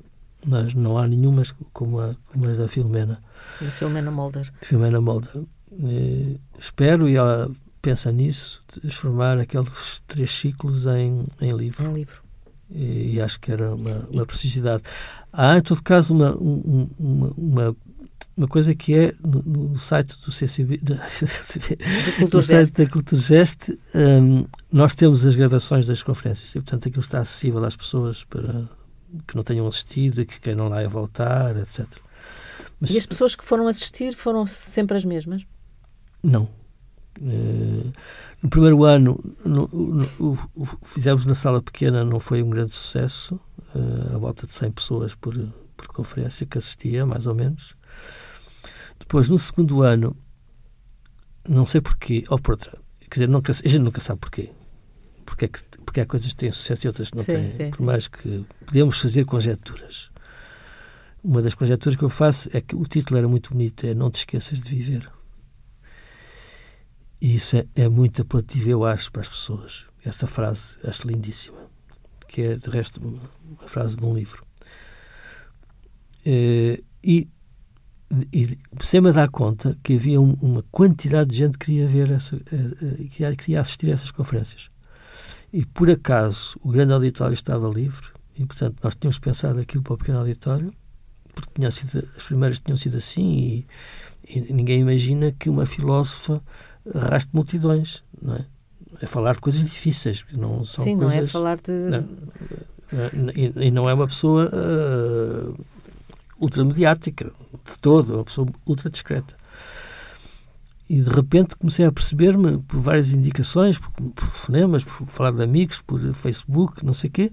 mas 0.45 0.73
não 0.73 0.97
há 0.97 1.07
nenhuma 1.07 1.43
como, 1.71 1.99
a, 1.99 2.15
como 2.31 2.49
as 2.49 2.57
da 2.57 2.67
Filomena. 2.67 3.21
Da 3.61 3.71
Filomena 3.71 4.11
Molder. 4.11 4.51
Filomena 4.61 4.99
Molder. 4.99 5.37
Uh, 5.71 6.39
espero, 6.57 7.07
e 7.07 7.15
ela 7.15 7.49
pensa 7.81 8.11
nisso, 8.11 8.63
transformar 8.67 9.37
aqueles 9.37 10.01
três 10.07 10.31
ciclos 10.31 10.85
em, 10.87 11.23
em 11.39 11.55
livro. 11.55 11.85
Em 11.85 11.93
livro. 11.93 12.23
E, 12.69 13.13
e 13.13 13.21
acho 13.21 13.39
que 13.39 13.51
era 13.51 13.75
uma, 13.75 14.07
uma 14.11 14.25
precisidade. 14.25 14.83
Há, 15.31 15.57
em 15.57 15.61
todo 15.61 15.83
caso, 15.83 16.13
uma, 16.13 16.35
uma, 16.35 16.89
uma, 16.97 17.33
uma 17.37 17.75
coisa 18.47 18.75
que 18.75 18.93
é 18.93 19.15
no, 19.23 19.41
no 19.41 19.77
site 19.77 20.19
do 20.25 20.31
CCB, 20.31 20.77
do 20.83 20.99
no 22.31 22.43
site 22.43 22.73
da 22.73 22.89
Culturgest, 22.89 23.71
um, 23.95 24.45
nós 24.71 24.93
temos 24.93 25.25
as 25.25 25.35
gravações 25.35 25.87
das 25.87 26.03
conferências 26.03 26.49
e, 26.49 26.53
portanto, 26.53 26.87
aquilo 26.87 27.03
está 27.03 27.19
acessível 27.19 27.63
às 27.63 27.75
pessoas 27.75 28.23
para 28.25 28.69
que 29.27 29.35
não 29.35 29.43
tenham 29.43 29.65
assistido 29.67 30.21
e 30.21 30.25
que 30.25 30.39
queiram 30.39 30.67
lá 30.67 30.85
voltar, 30.87 31.55
etc. 31.57 31.85
Mas, 32.79 32.91
e 32.91 32.97
as 32.97 33.05
pessoas 33.05 33.35
que 33.35 33.45
foram 33.45 33.67
assistir 33.67 34.13
foram 34.13 34.45
sempre 34.45 34.97
as 34.97 35.05
mesmas? 35.05 35.45
Não. 36.21 36.49
Uh, 37.21 37.93
no 38.41 38.49
primeiro 38.49 38.83
ano, 38.83 39.17
no, 39.45 39.69
no, 39.71 40.05
o, 40.19 40.37
o, 40.53 40.65
fizemos 40.83 41.23
na 41.23 41.33
sala 41.33 41.61
pequena, 41.61 42.03
não 42.03 42.19
foi 42.19 42.43
um 42.43 42.49
grande 42.49 42.75
sucesso, 42.75 43.39
uh, 43.73 44.15
a 44.15 44.17
volta 44.17 44.45
de 44.45 44.53
100 44.53 44.71
pessoas 44.71 45.15
por, 45.15 45.33
por 45.77 45.87
conferência 45.87 46.45
que 46.45 46.57
assistia, 46.57 47.05
mais 47.05 47.25
ou 47.25 47.33
menos. 47.33 47.75
Depois, 48.99 49.27
no 49.27 49.37
segundo 49.37 49.81
ano, 49.81 50.15
não 51.47 51.65
sei 51.65 51.81
porquê, 51.81 52.23
ou 52.29 52.39
por 52.39 52.51
outra, 52.51 52.77
quer 52.99 53.13
dizer, 53.13 53.29
nunca, 53.29 53.51
a 53.51 53.67
gente 53.67 53.79
nunca 53.79 53.99
sabe 53.99 54.19
porquê. 54.19 54.51
Porque, 55.25 55.45
é 55.45 55.47
que, 55.47 55.59
porque 55.85 56.01
há 56.01 56.05
coisas 56.05 56.29
que 56.29 56.35
têm 56.35 56.51
sucesso 56.51 56.85
e 56.85 56.87
outras 56.87 57.09
que 57.09 57.17
não 57.17 57.23
sim, 57.23 57.33
têm. 57.33 57.53
Sim. 57.53 57.71
Por 57.71 57.81
mais 57.81 58.07
que 58.07 58.45
podemos 58.65 58.97
fazer 58.97 59.25
conjecturas. 59.25 60.11
Uma 61.23 61.41
das 61.41 61.55
conjecturas 61.55 61.97
que 61.97 62.03
eu 62.03 62.09
faço 62.09 62.49
é 62.53 62.61
que 62.61 62.75
o 62.75 62.83
título 62.83 63.17
era 63.17 63.27
muito 63.27 63.51
bonito, 63.51 63.85
é 63.85 63.95
Não 63.95 64.11
te 64.11 64.19
esqueças 64.19 64.59
de 64.59 64.69
viver. 64.69 65.09
E 67.19 67.33
isso 67.35 67.57
é, 67.57 67.65
é 67.75 67.89
muito 67.89 68.21
apelativo, 68.21 68.69
eu 68.69 68.85
acho, 68.85 69.11
para 69.11 69.21
as 69.21 69.29
pessoas. 69.29 69.85
Esta 70.03 70.27
frase 70.27 70.75
acho 70.83 71.07
lindíssima, 71.07 71.57
que 72.27 72.41
é, 72.41 72.55
de 72.55 72.69
resto, 72.69 73.01
uma, 73.01 73.19
uma 73.43 73.67
frase 73.67 73.97
de 73.97 74.05
um 74.05 74.13
livro. 74.13 74.45
Uh, 76.27 76.83
e 77.03 77.27
e 78.31 78.57
comecei-me 78.69 79.09
a 79.09 79.11
dar 79.11 79.29
conta 79.29 79.77
que 79.83 79.95
havia 79.95 80.19
um, 80.19 80.33
uma 80.41 80.63
quantidade 80.71 81.31
de 81.31 81.37
gente 81.37 81.57
que 81.57 81.65
queria 81.65 81.87
ver 81.87 82.11
essa, 82.11 82.35
uh, 82.35 83.09
queria, 83.09 83.35
queria 83.35 83.61
assistir 83.61 83.89
a 83.89 83.93
essas 83.93 84.11
conferências. 84.11 84.69
E 85.51 85.65
por 85.65 85.89
acaso 85.89 86.59
o 86.61 86.69
grande 86.69 86.93
auditório 86.93 87.33
estava 87.33 87.67
livre 87.67 88.07
e, 88.37 88.45
portanto, 88.45 88.77
nós 88.83 88.95
tínhamos 88.95 89.19
pensado 89.19 89.59
aquilo 89.59 89.83
para 89.83 89.93
o 89.93 89.97
pequeno 89.97 90.19
auditório, 90.19 90.73
porque 91.33 91.51
tinha 91.55 91.71
sido, 91.71 92.07
as 92.15 92.23
primeiras 92.23 92.59
tinham 92.59 92.77
sido 92.77 92.97
assim 92.97 93.65
e, 94.27 94.37
e 94.37 94.53
ninguém 94.53 94.81
imagina 94.81 95.31
que 95.31 95.49
uma 95.49 95.65
filósofa 95.65 96.41
arraste 96.93 97.29
multidões, 97.33 98.03
não 98.21 98.35
é? 98.35 98.45
É 99.01 99.07
falar 99.07 99.35
de 99.35 99.41
coisas 99.41 99.61
difíceis, 99.61 100.23
não 100.31 100.63
são 100.63 100.83
Sim, 100.83 100.97
coisas, 100.97 101.15
não 101.15 101.23
é 101.23 101.27
falar 101.27 101.57
de... 101.57 101.71
Não, 101.71 102.05
e, 103.35 103.67
e, 103.67 103.71
não 103.71 103.89
é 103.89 103.93
uma 103.93 104.07
pessoa 104.07 104.49
uh, 104.53 105.65
ultramediática, 106.39 107.25
de 107.25 107.79
todo, 107.79 108.15
uma 108.15 108.23
pessoa 108.25 108.47
ultra 108.65 108.89
discreta. 108.89 109.35
E 110.89 111.01
de 111.01 111.09
repente 111.09 111.55
comecei 111.55 111.85
a 111.85 111.91
perceber-me, 111.91 112.59
por 112.59 112.79
várias 112.79 113.11
indicações, 113.11 113.79
por, 113.79 113.91
por 113.91 114.29
telefonemas, 114.29 114.83
por 114.83 115.07
falar 115.07 115.31
de 115.31 115.41
amigos, 115.41 115.81
por 115.81 115.99
Facebook, 116.13 116.85
não 116.85 116.93
sei 116.93 117.09
o 117.09 117.13
quê, 117.13 117.31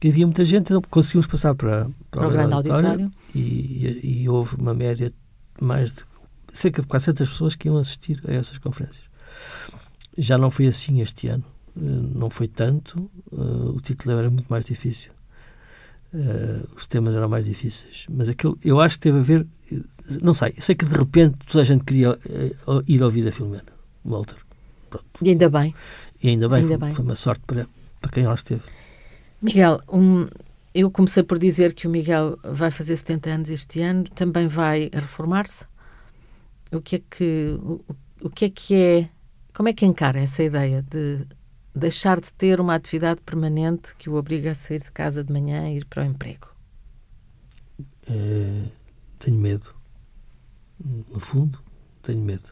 que 0.00 0.08
havia 0.08 0.26
muita 0.26 0.44
gente, 0.44 0.66
então 0.66 0.82
conseguimos 0.90 1.26
passar 1.26 1.54
para, 1.54 1.90
para, 2.10 2.20
para 2.20 2.28
o 2.28 2.30
grande 2.30 2.54
auditório, 2.54 2.88
auditório. 2.88 3.10
E, 3.34 4.22
e, 4.22 4.28
houve 4.28 4.56
uma 4.56 4.74
média 4.74 5.12
mais 5.60 5.94
de 5.94 6.04
cerca 6.52 6.80
de 6.80 6.86
400 6.86 7.28
pessoas 7.28 7.54
que 7.54 7.68
iam 7.68 7.76
assistir 7.76 8.22
a 8.26 8.32
essas 8.32 8.58
conferências. 8.58 9.04
Já 10.16 10.38
não 10.38 10.50
foi 10.50 10.66
assim 10.66 11.00
este 11.00 11.28
ano, 11.28 11.44
eh, 11.76 11.80
não 12.14 12.30
foi 12.30 12.48
tanto, 12.48 13.10
uh, 13.30 13.74
o 13.74 13.80
título 13.80 14.18
era 14.18 14.30
muito 14.30 14.48
mais 14.48 14.64
difícil. 14.64 15.12
Uh, 16.18 16.66
os 16.74 16.86
temas 16.86 17.14
eram 17.14 17.28
mais 17.28 17.44
difíceis, 17.44 18.06
mas 18.08 18.30
aquilo 18.30 18.58
eu 18.64 18.80
acho 18.80 18.96
que 18.96 19.02
teve 19.02 19.18
a 19.18 19.22
ver, 19.22 19.46
não 20.22 20.32
sei, 20.32 20.54
eu 20.56 20.62
sei 20.62 20.74
que 20.74 20.86
de 20.86 20.96
repente 20.96 21.36
toda 21.46 21.60
a 21.60 21.64
gente 21.64 21.84
queria 21.84 22.12
uh, 22.12 22.82
ir 22.88 23.02
ouvir 23.02 23.28
a 23.28 23.32
Filomena, 23.32 23.66
Walter. 24.02 24.38
Pronto. 24.88 25.06
E 25.20 25.28
ainda 25.28 25.50
bem. 25.50 25.74
E 26.22 26.28
ainda 26.30 26.48
bem, 26.48 26.60
ainda 26.62 26.78
foi, 26.78 26.86
bem. 26.86 26.94
foi 26.94 27.04
uma 27.04 27.14
sorte 27.14 27.42
para, 27.46 27.66
para 28.00 28.10
quem 28.10 28.26
lá 28.26 28.32
esteve. 28.32 28.62
Miguel, 29.42 29.82
um, 29.92 30.26
eu 30.74 30.90
comecei 30.90 31.22
por 31.22 31.38
dizer 31.38 31.74
que 31.74 31.86
o 31.86 31.90
Miguel 31.90 32.38
vai 32.42 32.70
fazer 32.70 32.96
70 32.96 33.28
anos 33.28 33.50
este 33.50 33.82
ano, 33.82 34.04
também 34.14 34.46
vai 34.46 34.88
reformar-se? 34.94 35.66
o 36.72 36.80
que 36.80 36.96
é 36.96 37.02
que 37.10 37.58
o, 37.62 37.84
o 38.22 38.30
que 38.30 38.46
é 38.46 38.50
que 38.50 38.74
é 38.74 39.08
como 39.54 39.68
é 39.68 39.72
que 39.72 39.86
encara 39.86 40.20
essa 40.20 40.42
ideia 40.42 40.82
de 40.82 41.26
deixar 41.76 42.20
de 42.20 42.32
ter 42.32 42.58
uma 42.58 42.74
atividade 42.74 43.20
permanente 43.20 43.94
que 43.96 44.08
o 44.08 44.14
obriga 44.14 44.52
a 44.52 44.54
sair 44.54 44.82
de 44.82 44.90
casa 44.90 45.22
de 45.22 45.32
manhã 45.32 45.68
e 45.68 45.76
ir 45.76 45.84
para 45.84 46.02
o 46.02 46.06
emprego? 46.06 46.48
É, 48.08 48.62
tenho 49.18 49.36
medo. 49.36 49.74
No 51.10 51.20
fundo, 51.20 51.58
tenho 52.02 52.20
medo. 52.20 52.44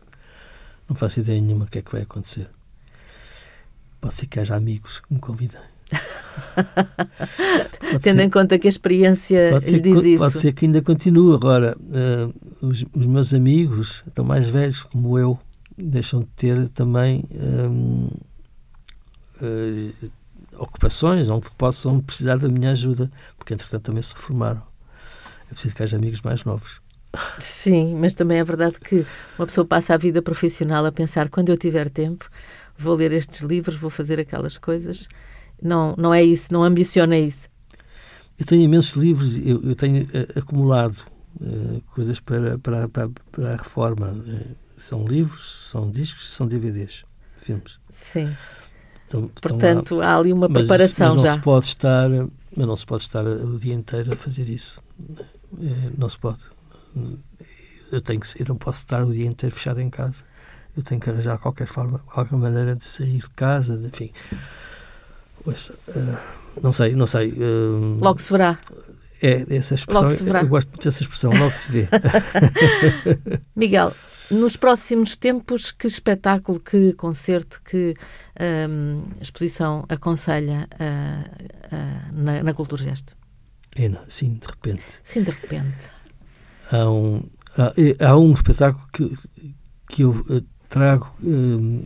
Não 0.88 0.94
faço 0.94 1.20
ideia 1.20 1.40
nenhuma 1.40 1.64
do 1.64 1.70
que 1.70 1.78
é 1.78 1.82
que 1.82 1.92
vai 1.92 2.02
acontecer. 2.02 2.48
Pode 4.00 4.14
ser 4.14 4.26
que 4.26 4.38
haja 4.38 4.54
amigos 4.54 5.00
que 5.00 5.14
me 5.14 5.20
convidem. 5.20 5.60
Tendo 8.02 8.18
ser, 8.18 8.24
em 8.24 8.30
conta 8.30 8.58
que 8.58 8.66
a 8.66 8.70
experiência 8.70 9.58
lhe 9.58 9.80
diz 9.80 10.00
que, 10.00 10.08
isso. 10.08 10.22
Pode 10.22 10.38
ser 10.38 10.52
que 10.52 10.66
ainda 10.66 10.82
continue. 10.82 11.34
Agora, 11.34 11.76
uh, 11.78 12.66
os, 12.66 12.84
os, 12.94 13.06
meus 13.06 13.32
amigos, 13.32 14.02
estão 14.06 14.24
mais 14.24 14.48
velhos 14.48 14.82
como 14.82 15.18
eu, 15.18 15.38
deixam 15.76 16.20
de 16.20 16.26
ter 16.36 16.68
também 16.70 17.24
um, 17.32 18.08
uh, 19.40 19.92
eh, 20.02 20.08
ocupações 20.56 21.28
onde 21.28 21.50
possam 21.52 22.00
precisar 22.00 22.38
da 22.38 22.48
minha 22.48 22.70
ajuda, 22.70 23.10
porque 23.36 23.54
entretanto 23.54 23.82
também 23.82 24.02
se 24.02 24.14
reformaram. 24.14 24.62
é 25.50 25.52
preciso 25.52 25.74
que 25.74 25.82
haja 25.82 25.96
amigos 25.96 26.20
mais 26.22 26.44
novos. 26.44 26.80
Sim, 27.38 27.94
mas 27.96 28.14
também 28.14 28.38
é 28.38 28.44
verdade 28.44 28.80
que 28.80 29.06
uma 29.38 29.46
pessoa 29.46 29.64
passa 29.64 29.94
a 29.94 29.96
vida 29.96 30.20
profissional 30.20 30.84
a 30.84 30.92
pensar 30.92 31.28
quando 31.28 31.48
eu 31.48 31.56
tiver 31.56 31.88
tempo, 31.88 32.28
vou 32.76 32.94
ler 32.94 33.12
estes 33.12 33.40
livros, 33.40 33.76
vou 33.76 33.90
fazer 33.90 34.18
aquelas 34.18 34.58
coisas. 34.58 35.08
Não, 35.62 35.94
não 35.96 36.12
é 36.12 36.22
isso, 36.22 36.52
não 36.52 36.62
ambiciona 36.62 37.16
isso. 37.16 37.48
Eu 38.38 38.44
tenho 38.44 38.62
imensos 38.62 38.94
livros, 38.94 39.36
eu, 39.36 39.62
eu 39.62 39.76
tenho 39.76 40.04
uh, 40.04 40.38
acumulado 40.38 40.98
uh, 41.40 41.80
coisas 41.94 42.18
para, 42.18 42.58
para, 42.58 42.88
para, 42.88 43.08
para, 43.30 43.52
a 43.52 43.56
reforma. 43.56 44.24
São 44.76 45.06
livros, 45.06 45.68
são 45.70 45.88
discos, 45.90 46.32
são 46.32 46.46
DVDs, 46.46 47.04
filmes. 47.40 47.78
Sim. 47.88 48.34
Então, 49.18 49.30
Portanto, 49.40 50.00
há, 50.00 50.16
ali 50.16 50.32
uma 50.32 50.48
mas, 50.48 50.66
preparação 50.66 51.14
mas 51.14 51.22
não 51.22 51.28
já. 51.28 51.34
Se 51.34 51.40
pode 51.40 51.66
estar, 51.66 52.08
mas 52.56 52.66
não 52.66 52.76
se 52.76 52.86
pode 52.86 53.02
estar 53.02 53.24
o 53.24 53.58
dia 53.58 53.74
inteiro 53.74 54.12
a 54.12 54.16
fazer 54.16 54.48
isso. 54.48 54.82
Não 55.96 56.08
se 56.08 56.18
pode. 56.18 56.40
Eu 57.92 58.00
tenho 58.00 58.20
que, 58.20 58.42
eu 58.42 58.46
não 58.48 58.56
posso 58.56 58.80
estar 58.80 59.04
o 59.04 59.12
dia 59.12 59.26
inteiro 59.26 59.54
fechado 59.54 59.80
em 59.80 59.88
casa. 59.88 60.24
Eu 60.76 60.82
tenho 60.82 61.00
que 61.00 61.08
arranjar 61.08 61.38
qualquer 61.38 61.68
forma, 61.68 62.00
qualquer 62.00 62.36
maneira 62.36 62.74
de 62.74 62.84
sair 62.84 63.18
de 63.18 63.30
casa, 63.30 63.80
enfim. 63.84 64.10
Pois, 65.44 65.68
uh, 65.68 66.18
não 66.60 66.72
sei, 66.72 66.94
não 66.96 67.06
sei. 67.06 67.30
Uh, 67.32 67.98
logo 68.00 68.18
se 68.18 68.32
verá. 68.32 68.58
É, 69.22 69.44
essa 69.56 69.76
expressão. 69.76 70.02
Logo 70.02 70.14
se 70.14 70.24
verá. 70.24 70.40
Eu 70.40 70.48
gosto 70.48 70.68
muito 70.68 70.84
dessa 70.84 71.02
expressão, 71.02 71.30
logo 71.30 71.52
se 71.52 71.70
vê. 71.70 71.88
Miguel, 73.54 73.94
nos 74.30 74.56
próximos 74.56 75.16
tempos, 75.16 75.70
que 75.70 75.86
espetáculo, 75.86 76.60
que 76.60 76.92
concerto, 76.94 77.60
que 77.64 77.94
um, 78.68 79.02
exposição 79.20 79.84
aconselha 79.88 80.68
uh, 80.74 82.12
na, 82.12 82.42
na 82.42 82.54
Cultura 82.54 82.82
Gesto? 82.82 83.16
É, 83.76 83.90
sim, 84.08 84.34
de 84.34 84.46
repente. 84.46 84.82
Sim, 85.02 85.22
de 85.22 85.30
repente. 85.30 85.90
Há 86.70 86.90
um, 86.90 87.22
há, 87.58 88.08
há 88.08 88.16
um 88.16 88.32
espetáculo 88.32 88.86
que, 88.92 89.12
que 89.88 90.02
eu 90.02 90.24
eh, 90.30 90.42
trago 90.68 91.12
um, 91.22 91.84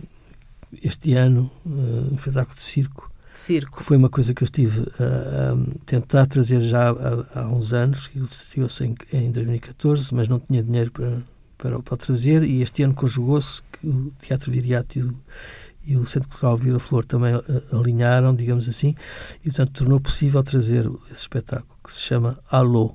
este 0.83 1.15
ano, 1.15 1.51
um 1.65 2.15
espetáculo 2.15 2.55
de 2.55 2.63
circo, 2.63 3.09
circo. 3.39 3.83
Foi 3.83 3.97
uma 3.97 4.09
coisa 4.09 4.35
que 4.35 4.43
eu 4.43 4.45
estive 4.45 4.81
a, 4.99 5.53
a 5.53 5.85
tentar 5.87 6.27
trazer 6.27 6.61
já 6.61 6.91
há, 6.91 7.41
há 7.41 7.49
uns 7.49 7.73
anos, 7.73 8.07
que 8.07 8.19
estreou-se 8.19 8.85
em, 8.85 8.95
em 9.13 9.31
2014, 9.31 10.15
mas 10.15 10.29
não 10.29 10.39
tinha 10.39 10.63
dinheiro 10.63 10.91
para, 10.91 11.23
para, 11.59 11.81
para 11.81 11.97
trazer, 11.97 12.45
e 12.45 12.63
este 12.63 12.83
ano 12.85 12.95
conjugou-se 12.95 13.61
que 13.73 13.87
o 13.87 14.13
Teatro 14.21 14.51
Viriato 14.51 14.99
e 14.99 15.03
o, 15.03 15.15
e 15.85 15.97
o 15.97 16.07
Centro 16.07 16.29
Cultural 16.29 16.57
Vila 16.57 16.79
Flor 16.79 17.05
também 17.05 17.35
alinharam, 17.73 18.35
digamos 18.35 18.69
assim, 18.69 18.95
e 19.41 19.45
portanto 19.45 19.73
tornou 19.73 20.01
possível 20.01 20.43
trazer 20.43 20.89
esse 21.11 21.23
espetáculo 21.23 21.77
que 21.83 21.93
se 21.93 22.01
chama 22.01 22.39
Alô, 22.49 22.95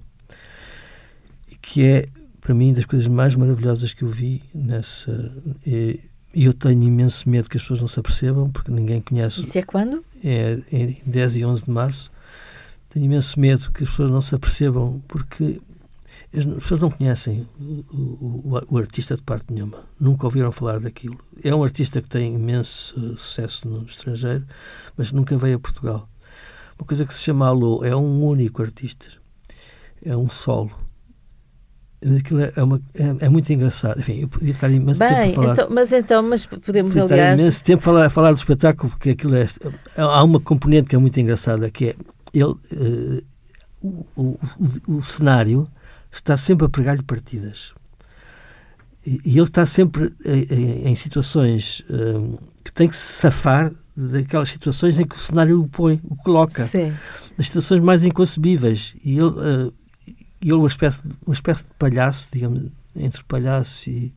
que 1.62 1.84
é 1.84 2.08
para 2.40 2.54
mim 2.54 2.74
das 2.74 2.86
coisas 2.86 3.08
mais 3.08 3.36
maravilhosas 3.36 3.94
que 3.94 4.04
eu 4.04 4.10
vi 4.10 4.44
nessa. 4.54 5.32
E, 5.66 6.00
e 6.34 6.46
eu 6.46 6.54
tenho 6.54 6.84
imenso 6.84 7.30
medo 7.30 7.50
que 7.50 7.58
as 7.58 7.64
pessoas 7.64 7.80
não 7.80 7.88
se 7.88 8.00
apercebam, 8.00 8.50
porque 8.50 8.70
ninguém 8.70 9.02
conhece. 9.02 9.42
Isso 9.42 9.58
é 9.58 9.64
quando? 9.64 10.04
É 10.24 10.60
em 10.72 11.02
10 11.06 11.38
e 11.38 11.46
11 11.46 11.66
de 11.66 11.72
março. 11.72 12.12
Tenho 12.90 13.06
imenso 13.06 13.40
medo 13.40 13.72
que 13.72 13.84
as 13.84 13.90
pessoas 13.90 14.12
não 14.12 14.22
se 14.22 14.36
apercebam, 14.36 15.02
porque 15.08 15.62
as 16.36 16.46
pessoas 16.46 16.80
não 16.80 16.90
conhecem 16.90 17.48
o, 17.60 17.86
o, 17.94 18.62
o, 18.70 18.78
artista 18.78 19.16
de 19.16 19.22
parte 19.22 19.54
nenhuma. 19.54 19.84
Nunca 20.00 20.26
ouviram 20.26 20.52
falar 20.52 20.80
daquilo. 20.80 21.20
É 21.44 21.54
um 21.54 21.64
artista 21.64 22.02
que 22.02 22.10
tem 22.10 22.34
imenso 22.34 23.00
uh, 23.00 23.18
sucesso 23.18 23.68
no 23.68 23.86
estrangeiro, 23.86 24.46
mas 24.98 25.12
nunca 25.12 25.38
veio 25.38 25.58
a 25.58 25.60
Portugal. 25.60 26.10
Uma 26.80 26.88
coisa 26.88 27.06
que 27.06 27.14
se 27.14 27.22
chama 27.22 27.48
Alô 27.48 27.84
é 27.86 27.96
um 27.96 28.24
único 28.24 28.62
artista. 28.62 29.08
É 30.04 30.18
um 30.18 30.30
solo 30.30 30.72
aquilo 32.18 32.42
é, 32.42 32.64
uma, 32.64 32.82
é, 32.94 33.26
é, 33.26 33.30
muito 33.30 33.52
engraçado. 33.52 34.00
Enfim, 34.00 34.22
eu 34.22 34.28
podia 34.28 34.52
estar 34.52 34.70
imenso 34.70 35.00
Bem, 35.00 35.10
tempo 35.10 35.30
a 35.30 35.44
falar. 35.44 35.54
Então, 35.54 35.68
mas 35.70 35.94
então, 35.94 36.24
mas 36.24 36.46
podemos, 36.46 36.98
aliás... 36.98 37.40
imenso 37.40 37.64
tempo 37.64 37.82
a 37.82 37.84
falar, 37.84 38.06
a 38.06 38.10
falar 38.10 38.32
do 38.32 38.38
espetáculo, 38.38 38.90
porque 38.90 39.12
aquilo 39.12 39.36
é... 39.36 39.46
Há 39.96 40.24
uma 40.24 40.40
componente 40.40 40.90
que 40.90 40.96
é 40.96 41.00
muito 41.00 41.18
engraçada, 41.20 41.70
que 41.70 41.90
é 41.90 41.96
ele... 42.34 42.46
Uh, 42.46 43.24
o, 43.82 44.06
o, 44.16 44.40
o, 44.88 45.02
cenário 45.02 45.68
está 46.18 46.38
sempre 46.38 46.66
a 46.66 46.70
pregar-lhe 46.70 47.04
partidas. 47.04 47.74
E, 49.06 49.20
e, 49.26 49.38
ele 49.38 49.48
está 49.48 49.66
sempre 49.66 50.14
em, 50.26 50.88
em 50.88 50.96
situações 50.96 51.84
uh, 51.90 52.40
que 52.64 52.72
tem 52.72 52.88
que 52.88 52.96
se 52.96 53.14
safar 53.14 53.72
daquelas 53.96 54.50
situações 54.50 54.98
em 54.98 55.06
que 55.06 55.16
o 55.16 55.20
cenário 55.20 55.62
o 55.62 55.68
põe, 55.68 56.00
o 56.04 56.16
coloca. 56.16 56.64
Sim. 56.64 56.94
Das 57.38 57.48
situações 57.48 57.82
mais 57.82 58.04
inconcebíveis. 58.04 58.96
E 59.04 59.18
ele... 59.18 59.28
Uh, 59.28 59.74
ele 60.50 60.54
uma 60.54 60.68
espécie 60.68 61.08
de, 61.08 61.16
uma 61.26 61.34
espécie 61.34 61.64
de 61.64 61.70
palhaço, 61.80 62.28
digamos, 62.32 62.70
entre 62.96 63.24
palhaço 63.24 63.90
e, 63.90 64.14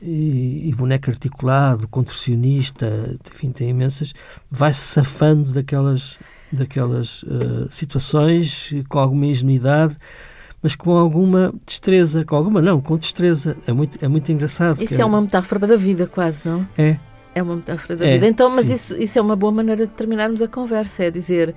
e, 0.00 0.68
e 0.68 0.74
boneco 0.74 1.10
articulado, 1.10 1.88
contorcionista, 1.88 3.16
enfim, 3.32 3.50
tem 3.50 3.70
imensas, 3.70 4.12
vai-se 4.50 4.80
safando 4.80 5.52
daquelas, 5.52 6.18
daquelas 6.52 7.22
uh, 7.22 7.66
situações 7.70 8.72
com 8.88 8.98
alguma 8.98 9.26
ingenuidade, 9.26 9.96
mas 10.66 10.74
com 10.74 10.96
alguma 10.96 11.54
destreza, 11.64 12.24
com 12.24 12.34
alguma 12.34 12.60
não, 12.60 12.80
com 12.80 12.96
destreza. 12.96 13.56
É 13.68 13.72
muito, 13.72 14.04
é 14.04 14.08
muito 14.08 14.32
engraçado. 14.32 14.82
Isso 14.82 15.00
é 15.00 15.04
uma 15.04 15.20
metáfora 15.20 15.64
da 15.64 15.76
vida, 15.76 16.08
quase, 16.08 16.40
não? 16.44 16.66
É. 16.76 16.96
É 17.36 17.40
uma 17.40 17.54
metáfora 17.54 17.94
da 17.94 18.04
é, 18.04 18.14
vida. 18.14 18.26
Então, 18.26 18.50
mas 18.50 18.68
isso, 18.68 18.96
isso 18.96 19.16
é 19.16 19.22
uma 19.22 19.36
boa 19.36 19.52
maneira 19.52 19.86
de 19.86 19.92
terminarmos 19.92 20.42
a 20.42 20.48
conversa, 20.48 21.04
é 21.04 21.10
dizer 21.12 21.54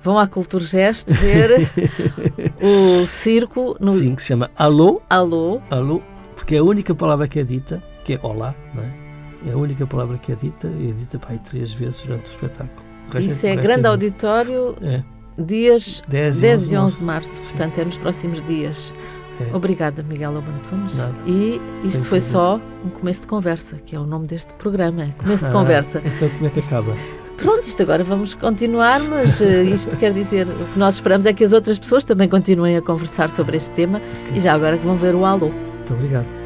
vão 0.00 0.16
à 0.16 0.28
Culturgest 0.28 1.10
ver 1.10 1.68
o 2.62 3.04
circo 3.08 3.76
no... 3.80 3.90
Sim, 3.94 4.14
que 4.14 4.22
se 4.22 4.28
chama 4.28 4.48
Alô. 4.56 5.02
Alô. 5.10 5.60
Alô, 5.68 6.00
porque 6.36 6.54
é 6.54 6.58
a 6.58 6.62
única 6.62 6.94
palavra 6.94 7.26
que 7.26 7.40
é 7.40 7.42
dita, 7.42 7.82
que 8.04 8.12
é 8.12 8.20
olá, 8.22 8.54
não 8.72 8.84
é? 8.84 8.92
É 9.50 9.52
a 9.54 9.56
única 9.56 9.88
palavra 9.88 10.18
que 10.18 10.30
é 10.30 10.36
dita 10.36 10.68
e 10.68 10.90
é 10.90 10.92
dita 10.92 11.20
aí 11.28 11.38
três 11.40 11.72
vezes 11.72 12.02
durante 12.02 12.26
o 12.26 12.30
espetáculo. 12.30 12.80
O 13.12 13.18
Isso 13.18 13.44
é 13.44 13.56
grande 13.56 13.86
é 13.86 13.88
auditório, 13.88 14.76
é. 14.80 15.02
Dias 15.38 16.02
10 16.08 16.38
e 16.38 16.40
10 16.40 16.62
11, 16.62 16.76
11 16.76 16.96
de 16.96 17.04
março, 17.04 17.42
portanto 17.42 17.78
é 17.78 17.84
nos 17.84 17.98
próximos 17.98 18.42
dias. 18.42 18.94
É. 19.40 19.56
Obrigada, 19.56 20.02
Miguel 20.02 20.36
Abantunes. 20.36 20.98
E 21.26 21.60
isto 21.84 22.06
foi 22.06 22.20
só 22.20 22.60
um 22.84 22.90
começo 22.90 23.22
de 23.22 23.26
conversa, 23.28 23.76
que 23.76 23.96
é 23.96 23.98
o 23.98 24.04
nome 24.04 24.26
deste 24.26 24.52
programa. 24.54 25.08
Começo 25.18 25.44
de 25.44 25.50
ah, 25.50 25.52
conversa. 25.52 26.02
Então 26.04 26.28
como 26.28 26.46
é 26.46 26.50
que 26.50 26.60
acaba? 26.60 26.94
Pronto, 27.36 27.64
isto 27.64 27.82
agora 27.82 28.04
vamos 28.04 28.34
continuar, 28.34 29.00
mas 29.02 29.40
uh, 29.40 29.44
isto 29.64 29.96
quer 29.96 30.12
dizer, 30.12 30.46
o 30.46 30.64
que 30.72 30.78
nós 30.78 30.96
esperamos 30.96 31.26
é 31.26 31.32
que 31.32 31.42
as 31.42 31.52
outras 31.52 31.78
pessoas 31.78 32.04
também 32.04 32.28
continuem 32.28 32.76
a 32.76 32.82
conversar 32.82 33.30
sobre 33.30 33.56
este 33.56 33.70
tema 33.72 34.00
okay. 34.26 34.38
e 34.38 34.40
já 34.40 34.52
agora 34.52 34.78
que 34.78 34.84
vão 34.84 34.96
ver 34.96 35.14
o 35.14 35.24
Alô. 35.24 35.48
Muito 35.48 35.94
obrigado. 35.94 36.41